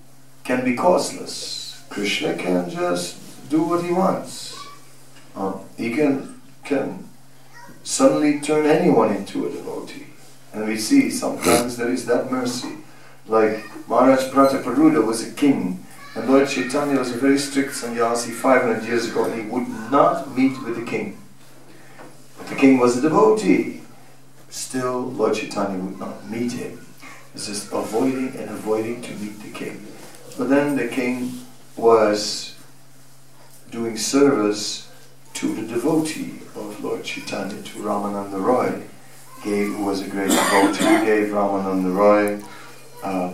can 0.43 0.65
be 0.65 0.75
causeless. 0.75 1.82
Krishna 1.89 2.36
can 2.36 2.69
just 2.69 3.49
do 3.49 3.63
what 3.63 3.84
he 3.84 3.91
wants. 3.91 4.58
Um, 5.36 5.62
he 5.77 5.93
can, 5.93 6.41
can 6.65 7.08
suddenly 7.84 8.41
turn 8.41 8.65
anyone 8.65 9.15
into 9.15 9.47
a 9.47 9.49
devotee. 9.49 10.08
And 10.53 10.67
we 10.67 10.77
see 10.77 11.10
sometimes 11.10 11.77
there 11.77 11.91
is 11.91 12.05
that 12.08 12.32
mercy. 12.32 12.77
Like 13.27 13.63
Maharaj 13.88 14.29
Prataparudra 14.32 15.05
was 15.05 15.25
a 15.25 15.32
king, 15.32 15.86
and 16.15 16.30
Lord 16.30 16.48
Chaitanya 16.48 16.98
was 16.98 17.12
a 17.12 17.17
very 17.17 17.38
strict 17.38 17.76
sannyasi 17.76 18.32
500 18.32 18.84
years 18.84 19.10
ago, 19.10 19.26
and 19.26 19.41
he 19.41 19.48
would 19.48 19.67
not 19.91 20.36
meet 20.36 20.62
with 20.63 20.76
the 20.76 20.86
king. 20.86 21.17
But 22.38 22.48
the 22.48 22.56
king 22.56 22.80
was 22.80 22.98
a 22.98 23.02
devotee. 23.02 23.82
Still, 24.50 25.02
Lord 25.02 25.36
Chaitanya 25.36 25.78
would 25.78 26.00
not 26.00 26.28
meet 26.30 26.54
him. 26.54 26.86
It's 27.36 27.48
just 27.48 27.72
avoiding 27.72 28.36
and 28.38 28.50
avoiding 28.50 29.02
to 29.04 29.13
meet 29.15 29.39
the 29.41 29.52
king. 29.52 29.86
But 30.38 30.50
then 30.50 30.76
the 30.76 30.88
king 30.88 31.41
was 31.78 32.56
doing 33.72 33.98
service 33.98 34.89
to 35.36 35.54
the 35.54 35.62
devotee 35.62 36.39
of 36.56 36.84
Lord 36.84 37.04
Chaitanya, 37.04 37.62
to 37.62 37.80
Ramananda 37.80 38.41
Roy, 38.41 38.82
gave, 39.43 39.67
who 39.67 39.86
was 39.86 40.02
a 40.02 40.08
great 40.08 40.32
devotee, 40.32 41.06
gave 41.06 41.30
Ramananda 41.30 41.95
Roy 41.95 42.41
uh, 43.04 43.34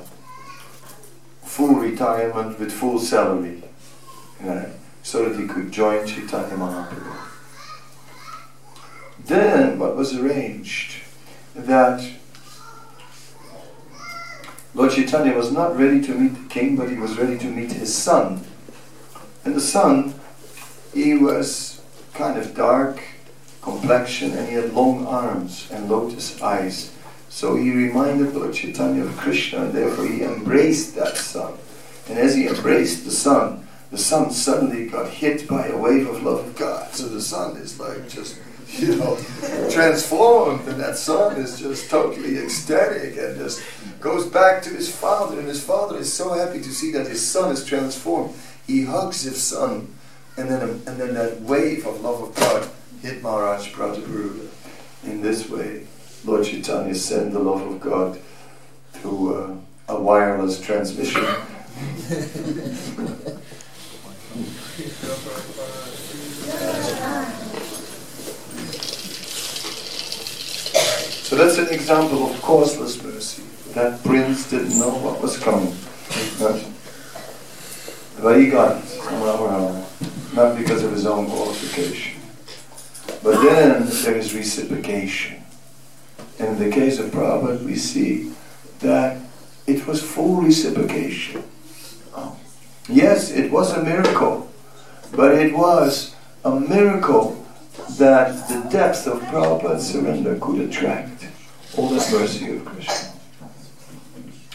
full 1.56 1.76
retirement 1.76 2.60
with 2.60 2.70
full 2.70 3.00
salary, 3.00 3.64
so 5.04 5.30
that 5.30 5.40
he 5.40 5.48
could 5.48 5.72
join 5.72 6.06
Chaitanya 6.06 6.58
Mahaprabhu. 6.58 7.16
Then 9.24 9.80
what 9.80 9.96
was 9.96 10.18
arranged 10.18 10.98
that 11.56 12.06
Lord 14.74 14.92
Chaitanya 14.92 15.34
was 15.34 15.54
not 15.54 15.78
ready 15.78 16.02
to 16.02 16.14
meet 16.14 16.34
the 16.34 16.50
king, 16.50 16.76
but 16.76 16.90
he 16.90 16.98
was 16.98 17.18
ready 17.18 17.38
to 17.38 17.48
meet 17.48 17.72
his 17.72 17.96
son. 17.96 18.44
And 19.46 19.56
the 19.56 19.62
son, 19.62 20.14
he 20.94 21.16
was 21.16 21.82
kind 22.14 22.38
of 22.38 22.54
dark, 22.54 23.02
complexion 23.62 24.34
and 24.34 24.50
he 24.50 24.56
had 24.56 24.74
long 24.74 25.08
arms 25.08 25.70
and 25.72 25.90
lotus 25.90 26.42
eyes. 26.42 26.95
So 27.36 27.58
he 27.58 27.70
reminded 27.70 28.34
Lord 28.34 28.54
Chaitanya 28.54 29.04
of 29.04 29.18
Krishna 29.18 29.66
and 29.66 29.74
therefore 29.74 30.08
he 30.08 30.24
embraced 30.24 30.96
that 30.96 31.18
son. 31.18 31.56
And 32.08 32.18
as 32.18 32.34
he 32.34 32.48
embraced 32.48 33.04
the 33.04 33.12
son, 33.12 33.68
the 33.92 33.98
son 33.98 34.32
suddenly 34.32 34.88
got 34.88 35.10
hit 35.10 35.46
by 35.46 35.68
a 35.68 35.78
wave 35.78 36.08
of 36.08 36.24
love 36.24 36.48
of 36.48 36.56
God. 36.56 36.94
So 36.94 37.10
the 37.10 37.20
son 37.20 37.58
is 37.58 37.78
like 37.78 38.08
just, 38.08 38.40
you 38.70 38.96
know, 38.96 39.18
transformed 39.70 40.66
and 40.70 40.80
that 40.80 40.96
son 40.96 41.36
is 41.36 41.60
just 41.60 41.90
totally 41.90 42.38
ecstatic 42.38 43.18
and 43.18 43.38
just 43.38 43.62
goes 44.00 44.26
back 44.26 44.64
to 44.64 44.70
his 44.70 44.90
father 44.90 45.38
and 45.38 45.50
his 45.50 45.62
father 45.62 45.98
is 45.98 46.14
so 46.14 46.32
happy 46.36 46.60
to 46.60 46.70
see 46.70 46.90
that 46.94 47.06
his 47.06 47.30
son 47.30 47.52
is 47.52 47.66
transformed. 47.66 48.34
He 48.66 48.86
hugs 48.86 49.24
his 49.24 49.44
son 49.44 49.94
and 50.38 50.50
then, 50.50 50.62
and 50.62 50.98
then 50.98 51.14
that 51.16 51.42
wave 51.42 51.86
of 51.86 52.00
love 52.00 52.30
of 52.30 52.36
God 52.36 52.70
hit 53.02 53.22
Maharaj 53.22 53.74
Prataparudra. 53.74 54.48
In 55.04 55.22
this 55.22 55.50
way, 55.50 55.86
Lord 56.26 56.44
Chaitanya 56.44 56.96
sent 56.96 57.34
the 57.34 57.40
love 57.40 57.62
of 57.62 57.80
God 57.80 58.20
through 58.94 59.36
uh, 59.36 59.56
a 59.90 60.02
wireless 60.02 60.60
transmission. 60.60 61.24
so 71.22 71.36
that's 71.36 71.60
an 71.60 71.68
example 71.70 72.32
of 72.32 72.42
causeless 72.42 73.02
mercy. 73.04 73.44
That 73.74 74.04
prince 74.04 74.50
didn't 74.50 74.80
know 74.80 74.90
what 74.90 75.22
was 75.22 75.38
coming. 75.38 75.76
But 78.20 78.40
he 78.40 78.48
got 78.48 78.84
somehow 78.84 79.86
not 80.34 80.58
because 80.58 80.84
of 80.84 80.92
his 80.92 81.06
own 81.06 81.28
qualification. 81.28 82.20
But 83.22 83.44
then 83.44 83.86
there 84.04 84.16
is 84.16 84.34
reciprocation. 84.34 85.45
In 86.40 86.60
the 86.60 86.70
case 86.70 87.00
of 87.00 87.12
Prabhupada, 87.12 87.64
we 87.64 87.76
see 87.76 88.32
that 88.80 89.18
it 89.68 89.88
was 89.88 90.02
full 90.02 90.42
reciprocation. 90.42 91.44
Yes, 92.90 93.32
it 93.32 93.52
was 93.52 93.74
a 93.74 93.84
miracle, 93.84 94.52
but 95.16 95.34
it 95.34 95.56
was 95.56 96.14
a 96.44 96.60
miracle 96.60 97.44
that 97.98 98.48
the 98.50 98.70
depth 98.70 99.08
of 99.08 99.22
Prabhupada's 99.22 99.88
surrender 99.88 100.38
could 100.40 100.60
attract 100.60 101.28
all 101.78 101.90
the 101.90 101.96
mercy 101.96 102.56
of 102.56 102.66
Krishna. 102.66 103.12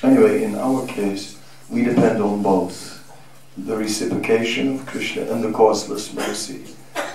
Anyway, 0.02 0.44
in 0.44 0.54
our 0.54 0.86
case, 0.86 1.38
we 1.68 1.82
depend 1.82 2.22
on 2.22 2.42
both 2.42 2.96
the 3.56 3.76
reciprocation 3.76 4.74
of 4.74 4.86
Krishna 4.86 5.22
and 5.22 5.42
the 5.42 5.50
causeless 5.50 6.12
mercy. 6.12 6.64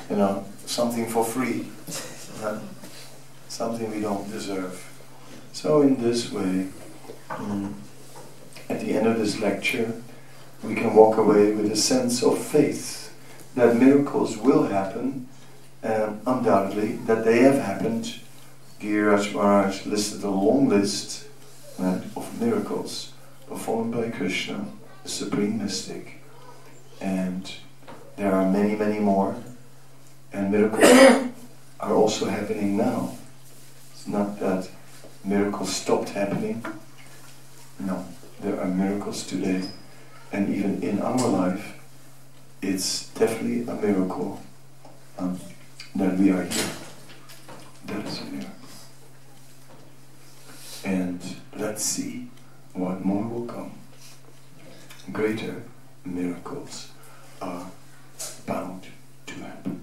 You 0.09 0.17
know, 0.17 0.45
something 0.65 1.07
for 1.07 1.23
free, 1.23 1.65
something 3.55 3.89
we 3.89 4.01
don't 4.01 4.29
deserve. 4.29 4.83
So 5.53 5.81
in 5.81 6.01
this 6.01 6.29
way, 6.29 6.67
mm, 7.29 7.73
at 8.69 8.81
the 8.81 8.93
end 8.93 9.07
of 9.07 9.17
this 9.17 9.39
lecture, 9.39 10.01
we 10.61 10.75
can 10.75 10.93
walk 10.93 11.17
away 11.17 11.53
with 11.53 11.71
a 11.71 11.75
sense 11.77 12.21
of 12.21 12.37
faith 12.37 13.15
that 13.55 13.77
miracles 13.77 14.37
will 14.37 14.63
happen, 14.63 15.29
and 15.81 16.19
undoubtedly 16.27 16.97
that 17.07 17.23
they 17.23 17.39
have 17.39 17.59
happened. 17.59 18.19
Giriraj 18.81 19.33
Maharaj 19.33 19.85
listed 19.85 20.23
a 20.23 20.29
long 20.29 20.67
list 20.67 21.25
uh, 21.79 21.99
of 22.17 22.41
miracles 22.41 23.13
performed 23.47 23.93
by 23.93 24.09
Krishna, 24.09 24.65
the 25.03 25.09
Supreme 25.09 25.59
Mystic, 25.59 26.19
and 26.99 27.49
there 28.17 28.33
are 28.33 28.51
many, 28.51 28.75
many 28.75 28.99
more 28.99 29.35
and 30.33 30.51
miracles 30.51 31.31
are 31.79 31.93
also 31.93 32.25
happening 32.25 32.75
now. 32.75 33.15
Not 34.07 34.39
that 34.39 34.69
miracles 35.23 35.75
stopped 35.75 36.09
happening. 36.09 36.63
No, 37.79 38.05
there 38.41 38.59
are 38.59 38.67
miracles 38.67 39.25
today. 39.25 39.63
And 40.31 40.53
even 40.53 40.83
in 40.83 41.01
our 41.01 41.27
life, 41.27 41.79
it's 42.61 43.09
definitely 43.09 43.61
a 43.61 43.75
miracle 43.75 44.41
um, 45.17 45.39
that 45.95 46.17
we 46.17 46.31
are 46.31 46.43
here. 46.43 46.69
That 47.87 48.05
is 48.05 48.21
a 48.21 48.25
miracle. 48.25 48.51
And 50.83 51.21
let's 51.57 51.83
see 51.83 52.29
what 52.73 53.03
more 53.03 53.23
will 53.23 53.45
come. 53.45 53.71
Greater 55.11 55.63
miracles 56.03 56.91
are 57.41 57.65
bound 58.45 58.87
to 59.27 59.33
happen. 59.35 59.81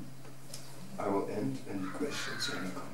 I 0.98 1.08
will 1.08 1.28
end 1.28 1.58
any 1.68 1.88
questions 1.88 2.48
or 2.50 2.58
any 2.58 2.70
comments. 2.70 2.91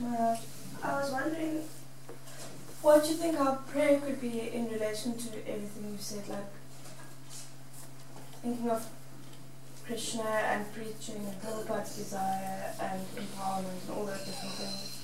Maharaj, 0.00 0.38
I 0.84 1.00
was 1.00 1.10
wondering 1.10 1.62
what 2.82 3.02
do 3.02 3.10
you 3.10 3.16
think 3.16 3.40
our 3.40 3.56
prayer 3.56 3.98
could 3.98 4.20
be 4.20 4.50
in 4.52 4.68
relation 4.70 5.16
to 5.18 5.28
everything 5.48 5.90
you 5.90 5.98
said, 5.98 6.28
like 6.28 6.46
thinking 8.42 8.70
of 8.70 8.86
Krishna 9.84 10.22
and 10.22 10.72
preaching 10.72 11.26
and 11.26 11.42
Prabhupada's 11.42 11.96
desire 11.96 12.72
and 12.80 13.00
empowerment 13.16 13.88
and 13.88 13.96
all 13.96 14.04
those 14.06 14.24
different 14.24 14.54
things. 14.54 15.02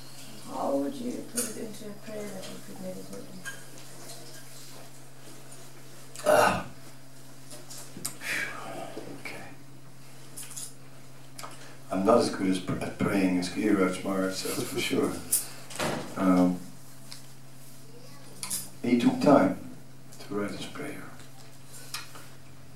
How 0.48 0.76
would 0.76 0.94
you 0.94 1.24
put 1.32 1.42
it 1.42 1.56
into 1.56 1.86
a 1.88 1.92
prayer 2.04 2.22
that 2.22 2.46
we 2.48 2.74
could 2.74 2.80
meditate? 2.80 3.26
Ah. 6.26 6.66
I'm 11.92 12.06
not 12.06 12.18
as 12.18 12.30
good 12.30 12.48
as 12.48 12.58
pr- 12.58 12.82
at 12.82 12.98
praying 12.98 13.38
as 13.38 13.50
Giriraj 13.50 14.02
Maharaj, 14.02 14.42
that's 14.42 14.62
for 14.62 14.80
sure. 14.80 15.12
Um, 16.16 16.58
he 18.82 18.98
took 18.98 19.20
time 19.20 19.58
to 20.20 20.34
write 20.34 20.52
his 20.52 20.64
prayer. 20.64 21.02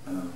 Um, 0.06 0.34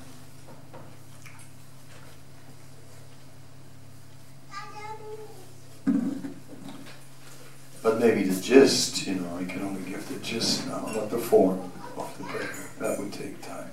but 7.82 8.00
maybe 8.00 8.22
the 8.22 8.40
gist, 8.40 9.06
you 9.06 9.16
know, 9.16 9.36
I 9.38 9.44
can 9.44 9.60
only 9.62 9.82
give 9.82 10.08
the 10.08 10.18
gist 10.20 10.66
now, 10.66 10.90
not 10.94 11.10
the 11.10 11.18
form 11.18 11.70
of 11.98 12.16
the 12.16 12.24
prayer. 12.24 12.50
That 12.78 12.98
would 12.98 13.12
take 13.12 13.42
time. 13.42 13.70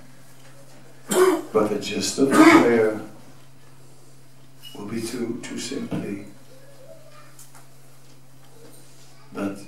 But 1.53 1.69
the 1.69 1.79
gist 1.79 2.19
of 2.19 2.27
the 2.27 2.35
prayer 2.35 2.99
will 4.77 4.85
be 4.85 5.01
to, 5.01 5.39
to 5.41 5.57
simply 5.68 6.26
that 9.34 9.59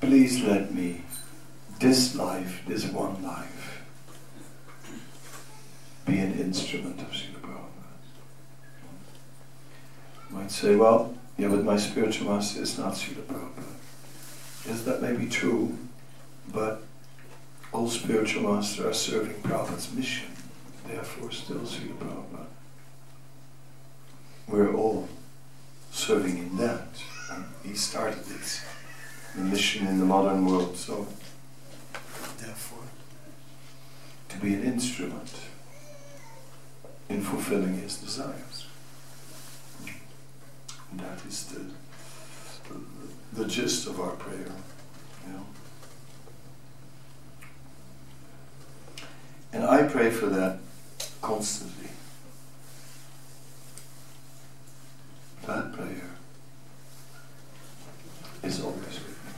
please 0.00 0.40
let 0.44 0.72
me, 0.72 1.02
this 1.80 2.14
life, 2.14 2.62
this 2.66 2.84
one 2.86 3.20
life, 3.22 3.82
be 6.06 6.18
an 6.18 6.38
instrument 6.38 7.00
of 7.00 7.08
Srila 7.08 7.40
Prabhupada. 7.42 7.96
Might 10.30 10.50
say, 10.52 10.76
well, 10.76 11.14
yeah, 11.36 11.48
but 11.48 11.64
my 11.64 11.76
spiritual 11.76 12.32
master 12.32 12.62
is 12.62 12.78
not 12.78 12.94
Srila 12.94 13.24
Prabhupada. 13.24 13.74
Yes, 14.66 14.82
that 14.82 15.02
may 15.02 15.14
be 15.14 15.28
true, 15.28 15.76
but 16.52 16.82
all 17.72 17.88
spiritual 17.88 18.54
masters 18.54 18.86
are 18.86 18.94
serving 18.94 19.42
Prabhupada's 19.42 19.92
mission, 19.92 20.28
therefore 20.86 21.32
still 21.32 21.58
Srila 21.58 21.98
Prabhupada. 21.98 22.46
We're 24.48 24.74
all 24.74 25.08
serving 25.92 26.38
in 26.38 26.56
that. 26.56 26.86
And 27.30 27.44
he 27.62 27.74
started 27.74 28.24
this 28.24 28.64
mission 29.34 29.86
in 29.86 29.98
the 29.98 30.04
modern 30.04 30.46
world, 30.46 30.76
so 30.76 31.06
therefore 32.38 32.78
to 34.30 34.36
be 34.38 34.54
an 34.54 34.64
instrument 34.64 35.34
in 37.08 37.20
fulfilling 37.22 37.78
his 37.78 37.96
desires. 37.98 38.66
And 40.90 41.00
that 41.00 41.24
is 41.26 41.44
the, 41.46 41.60
the, 42.68 43.42
the 43.42 43.48
gist 43.48 43.86
of 43.86 44.00
our 44.00 44.12
prayer. 44.12 44.52
And 49.52 49.64
I 49.64 49.82
pray 49.84 50.10
for 50.10 50.26
that 50.26 50.58
constantly. 51.22 51.88
That 55.46 55.72
prayer 55.72 56.10
is 58.48 58.60
always 58.62 58.78
with 58.80 59.08
me. 59.24 59.30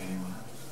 Anyone 0.00 0.32
else? 0.32 0.62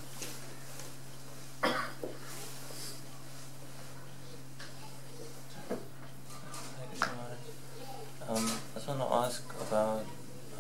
Um, 8.29 8.45
I 8.47 8.75
just 8.75 8.89
want 8.89 9.01
to 9.01 9.07
ask 9.13 9.43
about 9.61 10.05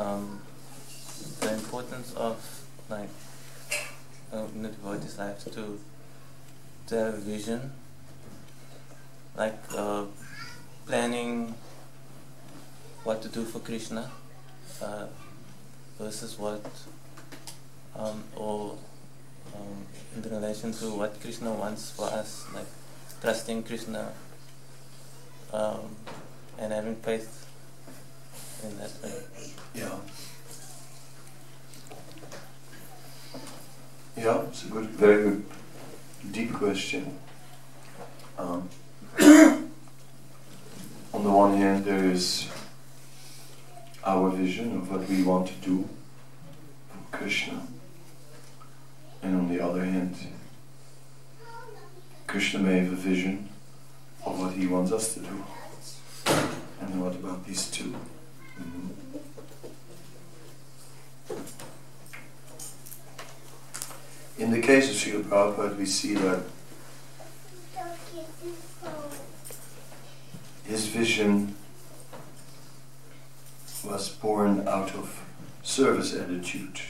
um, 0.00 0.40
the 1.40 1.52
importance 1.54 2.12
of 2.14 2.64
like 2.88 3.08
uh, 4.32 4.44
in 4.54 4.62
the 4.62 4.68
devotees' 4.68 5.18
lives 5.18 5.44
to 5.44 5.78
a 6.92 7.12
vision, 7.12 7.72
like 9.36 9.58
uh, 9.76 10.04
planning 10.86 11.54
what 13.04 13.22
to 13.22 13.28
do 13.28 13.44
for 13.44 13.58
Krishna 13.60 14.10
uh, 14.82 15.06
versus 15.98 16.38
what 16.38 16.64
um, 17.94 18.22
or 18.36 18.76
um, 19.54 19.86
in 20.14 20.30
relation 20.30 20.72
to 20.72 20.90
what 20.90 21.20
Krishna 21.20 21.52
wants 21.52 21.90
for 21.90 22.06
us, 22.06 22.44
like 22.54 22.66
trusting 23.20 23.62
Krishna 23.62 24.12
um, 25.52 25.96
and 26.58 26.72
having 26.72 26.96
faith 26.96 27.46
in 28.62 28.76
that 28.78 28.90
way. 29.02 29.52
Yeah. 29.74 29.96
Yeah, 34.16 34.42
it's 34.42 34.64
a 34.64 34.68
good, 34.68 34.86
very 34.86 35.22
good, 35.24 35.44
deep 36.32 36.52
question. 36.54 37.18
Um, 38.38 38.68
on 41.12 41.22
the 41.24 41.30
one 41.30 41.56
hand, 41.56 41.84
there 41.84 42.04
is 42.04 42.48
our 44.04 44.30
vision 44.30 44.76
of 44.76 44.90
what 44.90 45.06
we 45.08 45.22
want 45.22 45.48
to 45.48 45.54
do 45.54 45.88
for 46.88 47.16
Krishna, 47.18 47.66
and 49.22 49.34
on 49.36 49.48
the 49.54 49.60
other 49.62 49.84
hand, 49.84 50.16
Krishna 52.26 52.60
may 52.60 52.78
have 52.78 52.92
a 52.92 52.96
vision 52.96 53.48
of 54.24 54.40
what 54.40 54.54
he 54.54 54.66
wants 54.66 54.92
us 54.92 55.14
to 55.14 55.20
do. 55.20 55.44
And 56.80 57.02
what 57.02 57.14
about 57.14 57.44
these 57.46 57.70
2 57.70 57.94
Mhm. 58.58 58.90
In 64.38 64.50
the 64.50 64.60
case 64.60 64.90
of 64.90 64.96
Srila 64.96 65.22
Prabhupada, 65.24 65.78
we 65.78 65.86
see 65.86 66.14
that 66.14 66.42
his 70.64 70.88
vision 70.88 71.54
was 73.82 74.10
born 74.10 74.68
out 74.68 74.94
of 74.94 75.22
service 75.62 76.14
attitude. 76.14 76.80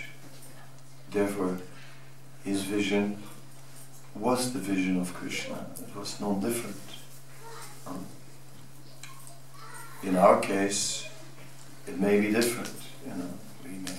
Therefore, 1.13 1.59
his 2.45 2.63
vision 2.63 3.23
was 4.17 4.53
the 4.53 4.59
vision 4.59 5.01
of 5.01 5.15
Krishna. 5.15 5.67
It 5.79 5.95
was 5.95 6.21
no 6.21 6.35
different. 6.41 6.81
Um, 7.87 8.07
in 10.03 10.17
our 10.17 10.41
case, 10.41 11.09
it 11.87 12.01
may 12.01 12.21
be 12.21 12.33
different. 12.33 12.73
You 13.05 13.15
know, 13.15 13.29
we 13.63 13.71
may 13.71 13.93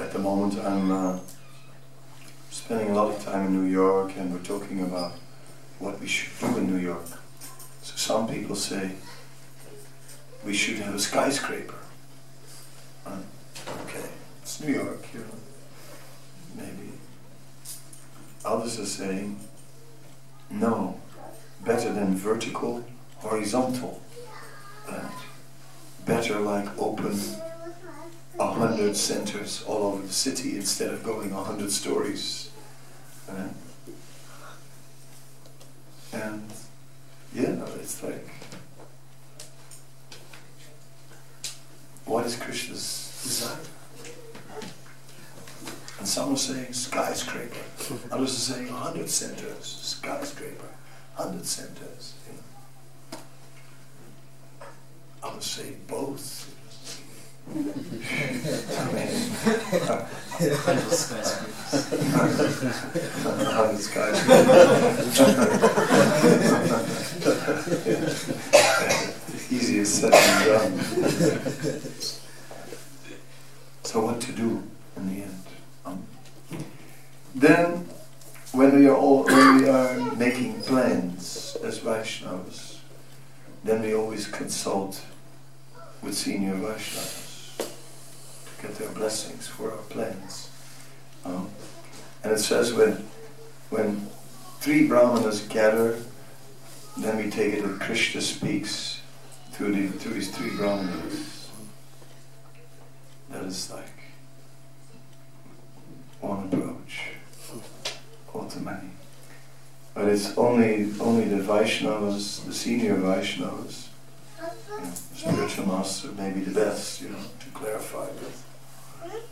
at 0.00 0.12
the 0.12 0.18
I'm 0.58 0.90
uh, 0.90 1.18
spending 2.50 2.90
a 2.90 2.94
lot 2.94 3.14
of 3.14 3.24
time 3.24 3.46
in 3.46 3.52
New 3.52 3.70
York 3.70 4.12
and 4.16 4.32
we're 4.32 4.40
talking 4.40 4.82
about 4.82 5.12
what 5.78 6.00
we 6.00 6.06
should 6.06 6.32
do 6.40 6.58
in 6.58 6.66
New 6.66 6.80
York. 6.80 7.06
So 7.82 7.96
some 7.96 8.28
people 8.28 8.56
say 8.56 8.92
we 10.44 10.54
should 10.54 10.76
have 10.76 10.94
a 10.94 10.98
skyscraper. 10.98 11.78
Uh, 13.06 13.18
okay, 13.84 14.08
it's 14.42 14.60
New 14.60 14.72
York, 14.72 15.06
you 15.14 15.20
know, 15.20 15.36
maybe. 16.56 16.92
Others 18.44 18.80
are 18.80 18.86
saying, 18.86 19.38
no, 20.50 21.00
better 21.64 21.92
than 21.92 22.14
vertical, 22.14 22.84
horizontal. 23.18 24.02
And 24.88 25.08
better 26.04 26.40
like 26.40 26.66
open 26.78 27.18
a 28.40 28.46
hundred 28.46 28.96
centers 28.96 29.62
all 29.64 29.82
over 29.92 30.02
the 30.06 30.12
city 30.12 30.56
instead 30.56 30.94
of 30.94 31.04
going 31.04 31.30
a 31.30 31.44
hundred 31.44 31.70
stories. 31.70 32.50
Uh, 33.28 33.48
and 36.14 36.50
yeah, 37.34 37.62
it's 37.78 38.02
like, 38.02 38.26
what 42.06 42.24
is 42.24 42.34
Krishna's 42.36 43.20
desire? 43.22 43.58
And 45.98 46.08
some 46.08 46.32
are 46.32 46.36
saying 46.38 46.72
skyscraper, 46.72 47.58
others 48.10 48.34
are 48.36 48.54
saying 48.54 48.70
a 48.70 48.72
hundred 48.72 49.10
centers, 49.10 49.66
skyscraper, 49.66 50.70
hundred 51.14 51.44
centers. 51.44 52.14
You 52.26 53.18
know. 55.22 55.36
to 55.38 55.46
say 55.46 55.74
both. 55.86 56.56
Hundred. 57.50 57.80
Easier 69.50 69.84
said 69.84 70.12
than 70.12 70.46
done. 70.46 70.78
So 73.82 74.00
what 74.00 74.20
to 74.20 74.32
do 74.32 74.62
in 74.96 75.08
the 75.08 75.22
end? 75.22 75.42
Um, 75.84 76.06
then, 77.34 77.88
when 78.52 78.78
we 78.78 78.86
are 78.86 78.96
all 78.96 79.24
when 79.24 79.62
we 79.62 79.68
are 79.68 79.98
making 80.14 80.62
plans 80.62 81.56
as 81.64 81.80
Vaishnavas, 81.80 82.78
then 83.64 83.82
we 83.82 83.92
always 83.92 84.28
consult 84.28 85.02
with 86.00 86.14
senior 86.14 86.54
Vaishnavas 86.54 87.29
get 88.60 88.76
their 88.76 88.90
blessings 88.90 89.46
for 89.46 89.72
our 89.72 89.78
plans. 89.88 90.50
Um, 91.24 91.50
and 92.22 92.32
it 92.32 92.38
says 92.38 92.72
when 92.72 93.08
when 93.70 94.08
three 94.60 94.86
brahmanas 94.86 95.42
gather, 95.42 95.98
then 96.96 97.16
we 97.16 97.30
take 97.30 97.54
it 97.54 97.62
that 97.62 97.80
Krishna 97.80 98.20
speaks 98.20 99.00
through 99.52 99.72
the 99.72 99.88
through 99.98 100.14
these 100.14 100.30
three 100.30 100.56
brahmanas. 100.56 101.48
That 103.30 103.44
is 103.44 103.70
like 103.70 103.84
one 106.20 106.48
approach, 106.52 107.12
or 108.32 108.46
to 108.46 108.60
many. 108.60 108.90
But 109.94 110.08
it's 110.08 110.36
only 110.36 110.92
only 111.00 111.24
the 111.24 111.42
Vaishnavas, 111.42 112.44
the 112.44 112.52
senior 112.52 112.96
Vaishnavas, 112.96 113.88
you 114.40 114.84
know, 114.84 114.92
spiritual 114.92 115.66
master 115.66 116.08
may 116.12 116.30
be 116.30 116.40
the 116.40 116.58
best, 116.58 117.02
you 117.02 117.10
know, 117.10 117.18
to 117.40 117.46
clarify 117.50 118.06
with. 118.06 118.49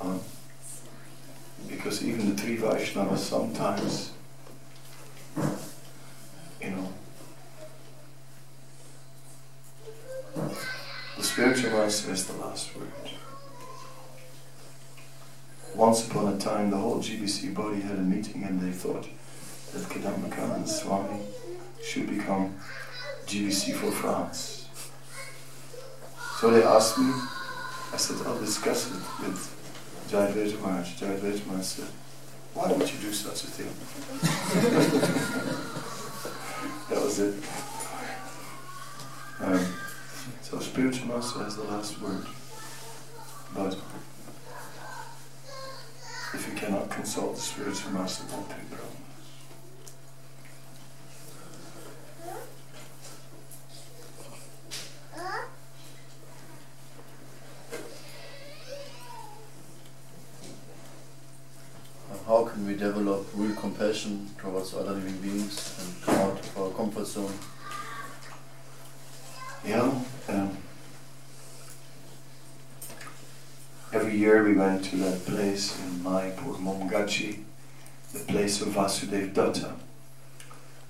Um, 0.00 0.20
because 1.68 2.04
even 2.04 2.34
the 2.34 2.40
three 2.40 2.56
Vaishnavas 2.56 3.18
sometimes, 3.18 4.12
you 6.62 6.70
know, 6.70 6.92
the 11.16 11.22
spiritual 11.22 11.70
master 11.70 12.12
is 12.12 12.26
the 12.26 12.34
last 12.34 12.74
word. 12.76 12.86
Once 15.74 16.08
upon 16.08 16.32
a 16.34 16.38
time, 16.38 16.70
the 16.70 16.76
whole 16.76 16.98
GBC 16.98 17.54
body 17.54 17.80
had 17.80 17.96
a 17.96 18.02
meeting 18.02 18.44
and 18.44 18.60
they 18.60 18.72
thought 18.72 19.06
that 19.72 19.82
Kadamba 19.82 20.28
Kanana 20.30 20.66
Swami 20.66 21.20
should 21.82 22.08
become 22.08 22.56
GBC 23.26 23.74
for 23.74 23.90
France. 23.90 24.68
So 26.40 26.50
they 26.50 26.62
asked 26.62 26.98
me, 26.98 27.12
I 27.92 27.96
said, 27.96 28.26
I'll 28.26 28.38
discuss 28.38 28.86
it 28.86 28.94
with 29.20 29.57
Jai 30.08 30.32
Maharaj. 30.62 30.98
Jai 30.98 31.06
Maharaj 31.06 31.64
said, 31.64 31.88
why 32.54 32.72
would 32.72 32.90
you 32.90 32.98
do 32.98 33.12
such 33.12 33.44
a 33.44 33.46
thing? 33.46 33.68
that 36.88 37.04
was 37.04 37.18
it. 37.20 37.34
Um, 39.40 39.74
so 40.42 40.58
spiritual 40.60 41.08
master 41.08 41.44
has 41.44 41.56
the 41.56 41.64
last 41.64 42.00
word. 42.00 42.24
But 43.54 43.76
if 46.34 46.46
you 46.48 46.54
cannot 46.54 46.90
consult 46.90 47.36
the 47.36 47.42
spiritual 47.42 47.92
master, 47.92 48.24
don't 48.30 48.48
problems. 48.48 48.64
How 62.26 62.44
can 62.44 62.66
we 62.66 62.74
develop 62.74 63.26
real 63.32 63.54
compassion 63.88 64.28
towards 64.38 64.74
other 64.74 64.92
living 64.92 65.16
beings 65.18 65.78
and 65.80 66.02
come 66.02 66.14
out 66.16 66.38
of 66.38 66.58
our 66.58 66.70
comfort 66.70 67.06
zone? 67.06 67.32
Yeah. 69.64 69.98
Um, 70.28 70.56
every 73.92 74.14
year 74.14 74.44
we 74.44 74.54
went 74.54 74.84
to 74.86 74.96
that 74.96 75.24
place 75.24 75.78
in 75.80 76.00
Mayapur, 76.00 76.58
Momgachi, 76.58 77.44
the 78.12 78.20
place 78.20 78.60
of 78.60 78.68
Vasudev 78.68 79.32
Datta. 79.32 79.72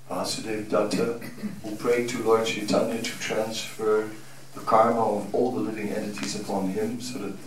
Vasudev 0.09 0.69
Datta, 0.69 1.19
who 1.63 1.75
prayed 1.77 2.09
to 2.09 2.23
Lord 2.23 2.45
Chaitanya 2.45 3.01
to 3.01 3.11
transfer 3.19 4.09
the 4.53 4.61
karma 4.61 4.99
of 4.99 5.33
all 5.33 5.51
the 5.51 5.61
living 5.61 5.89
entities 5.89 6.41
upon 6.41 6.69
him 6.69 6.99
so 6.99 7.19
that 7.19 7.37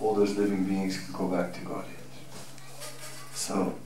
all 0.00 0.14
those 0.14 0.36
living 0.36 0.64
beings 0.64 0.98
could 0.98 1.14
go 1.14 1.28
back 1.28 1.54
to 1.54 1.60
Godhead. 1.60 1.94
So, 3.34 3.76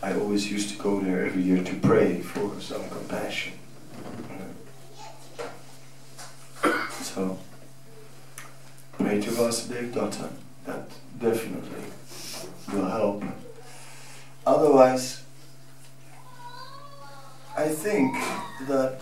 I 0.00 0.14
always 0.14 0.50
used 0.50 0.70
to 0.70 0.82
go 0.82 1.00
there 1.00 1.26
every 1.26 1.42
year 1.42 1.62
to 1.64 1.74
pray 1.76 2.20
for 2.20 2.60
some 2.60 2.88
compassion. 2.88 3.54
So, 7.02 7.38
pray 8.92 9.20
to 9.20 9.30
Vasudev 9.30 9.92
Datta. 9.92 10.28
That 10.66 10.88
definitely 11.18 11.84
will 12.72 12.88
help. 12.88 13.24
Otherwise, 14.46 15.24
I 17.56 17.68
think 17.68 18.14
that 18.68 19.00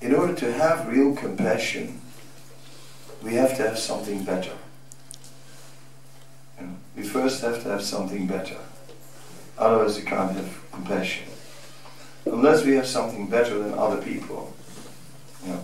in 0.00 0.14
order 0.14 0.34
to 0.34 0.52
have 0.52 0.88
real 0.88 1.14
compassion, 1.14 2.00
we 3.22 3.34
have 3.34 3.56
to 3.56 3.62
have 3.62 3.78
something 3.78 4.24
better. 4.24 4.52
We 6.96 7.02
first 7.02 7.42
have 7.42 7.62
to 7.62 7.68
have 7.70 7.82
something 7.82 8.26
better. 8.26 8.56
Otherwise, 9.58 9.98
we 9.98 10.04
can't 10.04 10.32
have 10.32 10.70
compassion. 10.72 11.26
Unless 12.26 12.64
we 12.64 12.74
have 12.76 12.86
something 12.86 13.28
better 13.28 13.58
than 13.58 13.74
other 13.74 14.00
people. 14.00 14.52
You 15.44 15.52
know. 15.52 15.60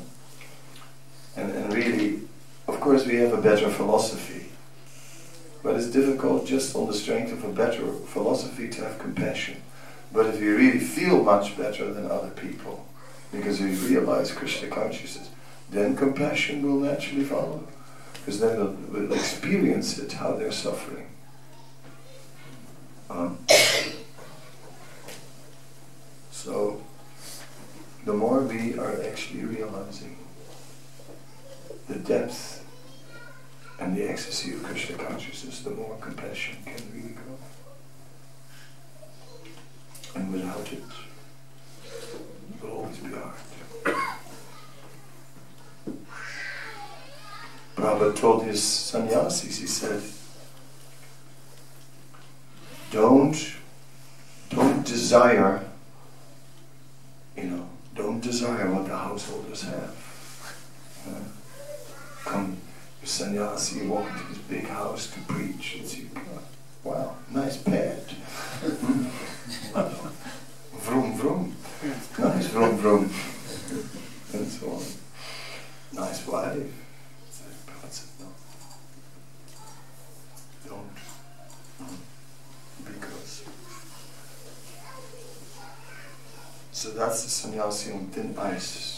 And, 1.37 1.53
and 1.53 1.73
really, 1.73 2.21
of 2.69 2.81
course, 2.81 3.07
we 3.07 3.17
have 3.17 3.33
a 3.33 3.41
better 3.41 3.71
philosophy. 3.71 4.47
But 5.63 5.77
it's 5.77 5.87
difficult 5.87 6.47
just 6.47 6.75
on 6.75 6.87
the 6.87 6.95
strength 6.95 7.33
of 7.33 7.45
a 7.45 7.53
better 7.53 7.93
philosophy 7.93 8.69
to 8.71 8.85
have 8.85 8.99
compassion. 8.99 9.63
But 10.13 10.27
if 10.27 10.41
you 10.41 10.57
really 10.57 10.81
feel 10.81 11.23
much 11.23 11.57
better 11.57 11.93
than 11.93 12.11
other 12.11 12.31
people, 12.31 12.87
because 13.33 13.61
you 13.61 13.69
realize 13.69 14.33
Krishna 14.33 14.69
consciousness, 14.69 15.31
then 15.71 15.97
compassion 15.97 16.63
will 16.63 16.81
naturally 16.81 17.25
follow. 17.25 17.67
Because 18.15 18.41
then 18.41 18.57
we'll, 18.59 19.03
we'll 19.03 19.13
experience 19.13 19.99
it, 19.99 20.13
how 20.13 20.33
they're 20.33 20.53
suffering. 20.53 21.10
Um, 23.11 23.39
so, 26.31 26.81
the 28.05 28.13
more 28.13 28.41
we 28.41 28.79
are 28.79 29.03
actually 29.03 29.45
realizing 29.45 30.17
the 31.89 31.97
depth 31.97 32.65
and 33.81 33.97
the 33.97 34.09
ecstasy 34.09 34.53
of 34.53 34.63
Krishna 34.63 34.97
consciousness, 34.97 35.61
the 35.61 35.71
more 35.71 35.97
compassion 36.01 36.59
can 36.65 36.81
really 36.95 37.15
grow. 37.15 37.37
And 40.15 40.33
without 40.33 40.73
it, 40.73 40.85
it 42.55 42.63
will 42.63 42.71
always 42.71 42.99
be 42.99 43.11
hard. 43.11 43.35
Prabhupada 47.75 48.17
told 48.17 48.45
his 48.45 48.63
sannyasis, 48.63 49.59
he 49.59 49.67
said, 49.67 50.03
don't, 52.91 53.55
don't 54.51 54.85
desire, 54.85 55.65
you 57.37 57.45
know, 57.45 57.69
don't 57.95 58.21
desire 58.21 58.71
what 58.73 58.87
the 58.87 58.97
householders 58.97 59.63
have. 59.63 59.97
Uh, 61.09 62.29
come, 62.29 62.57
sannyasi, 63.05 63.81
you 63.81 63.91
walk 63.91 64.09
into 64.11 64.25
this 64.29 64.39
big 64.39 64.67
house 64.67 65.07
to 65.13 65.21
preach, 65.21 65.77
and 65.77 65.87
see, 65.87 66.09
wow, 66.85 67.15
nice 67.31 67.57
bed. 67.57 68.05
vroom 70.73 71.17
vroom. 71.17 71.57
Nice 72.19 72.47
vroom 72.49 72.77
vroom. 72.77 73.11
and 74.33 74.47
so 74.47 74.71
on. 74.71 74.83
Nice 75.93 76.27
wife. 76.27 76.73
Don't. 80.67 80.99
Because. 82.85 83.43
So 86.73 86.91
on 87.93 88.07
thin 88.07 88.35
ice. 88.39 88.90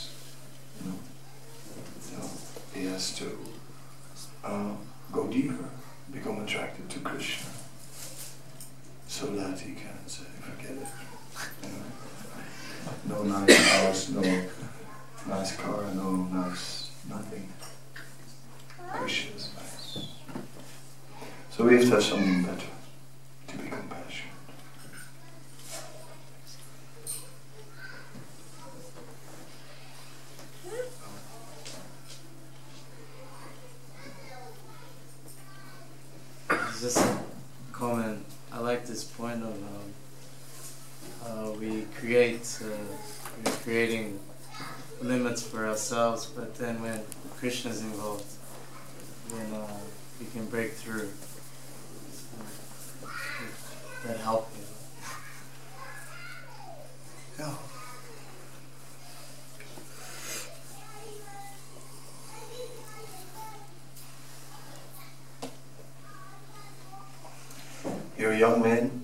You're 68.23 68.35
a 68.35 68.39
young 68.39 68.63
man, 68.63 69.03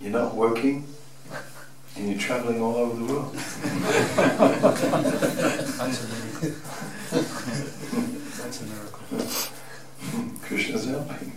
you're 0.00 0.10
not 0.10 0.34
working, 0.34 0.84
and 1.94 2.08
you're 2.08 2.18
traveling 2.18 2.60
all 2.60 2.74
over 2.74 2.96
the 2.98 3.04
world. 3.04 3.32
That's 5.78 6.02
a 6.02 6.06
miracle. 6.08 6.62
That's 8.42 8.60
a 8.60 8.64
miracle. 8.64 9.04
Krishna's 10.42 10.86
helping. 10.86 11.32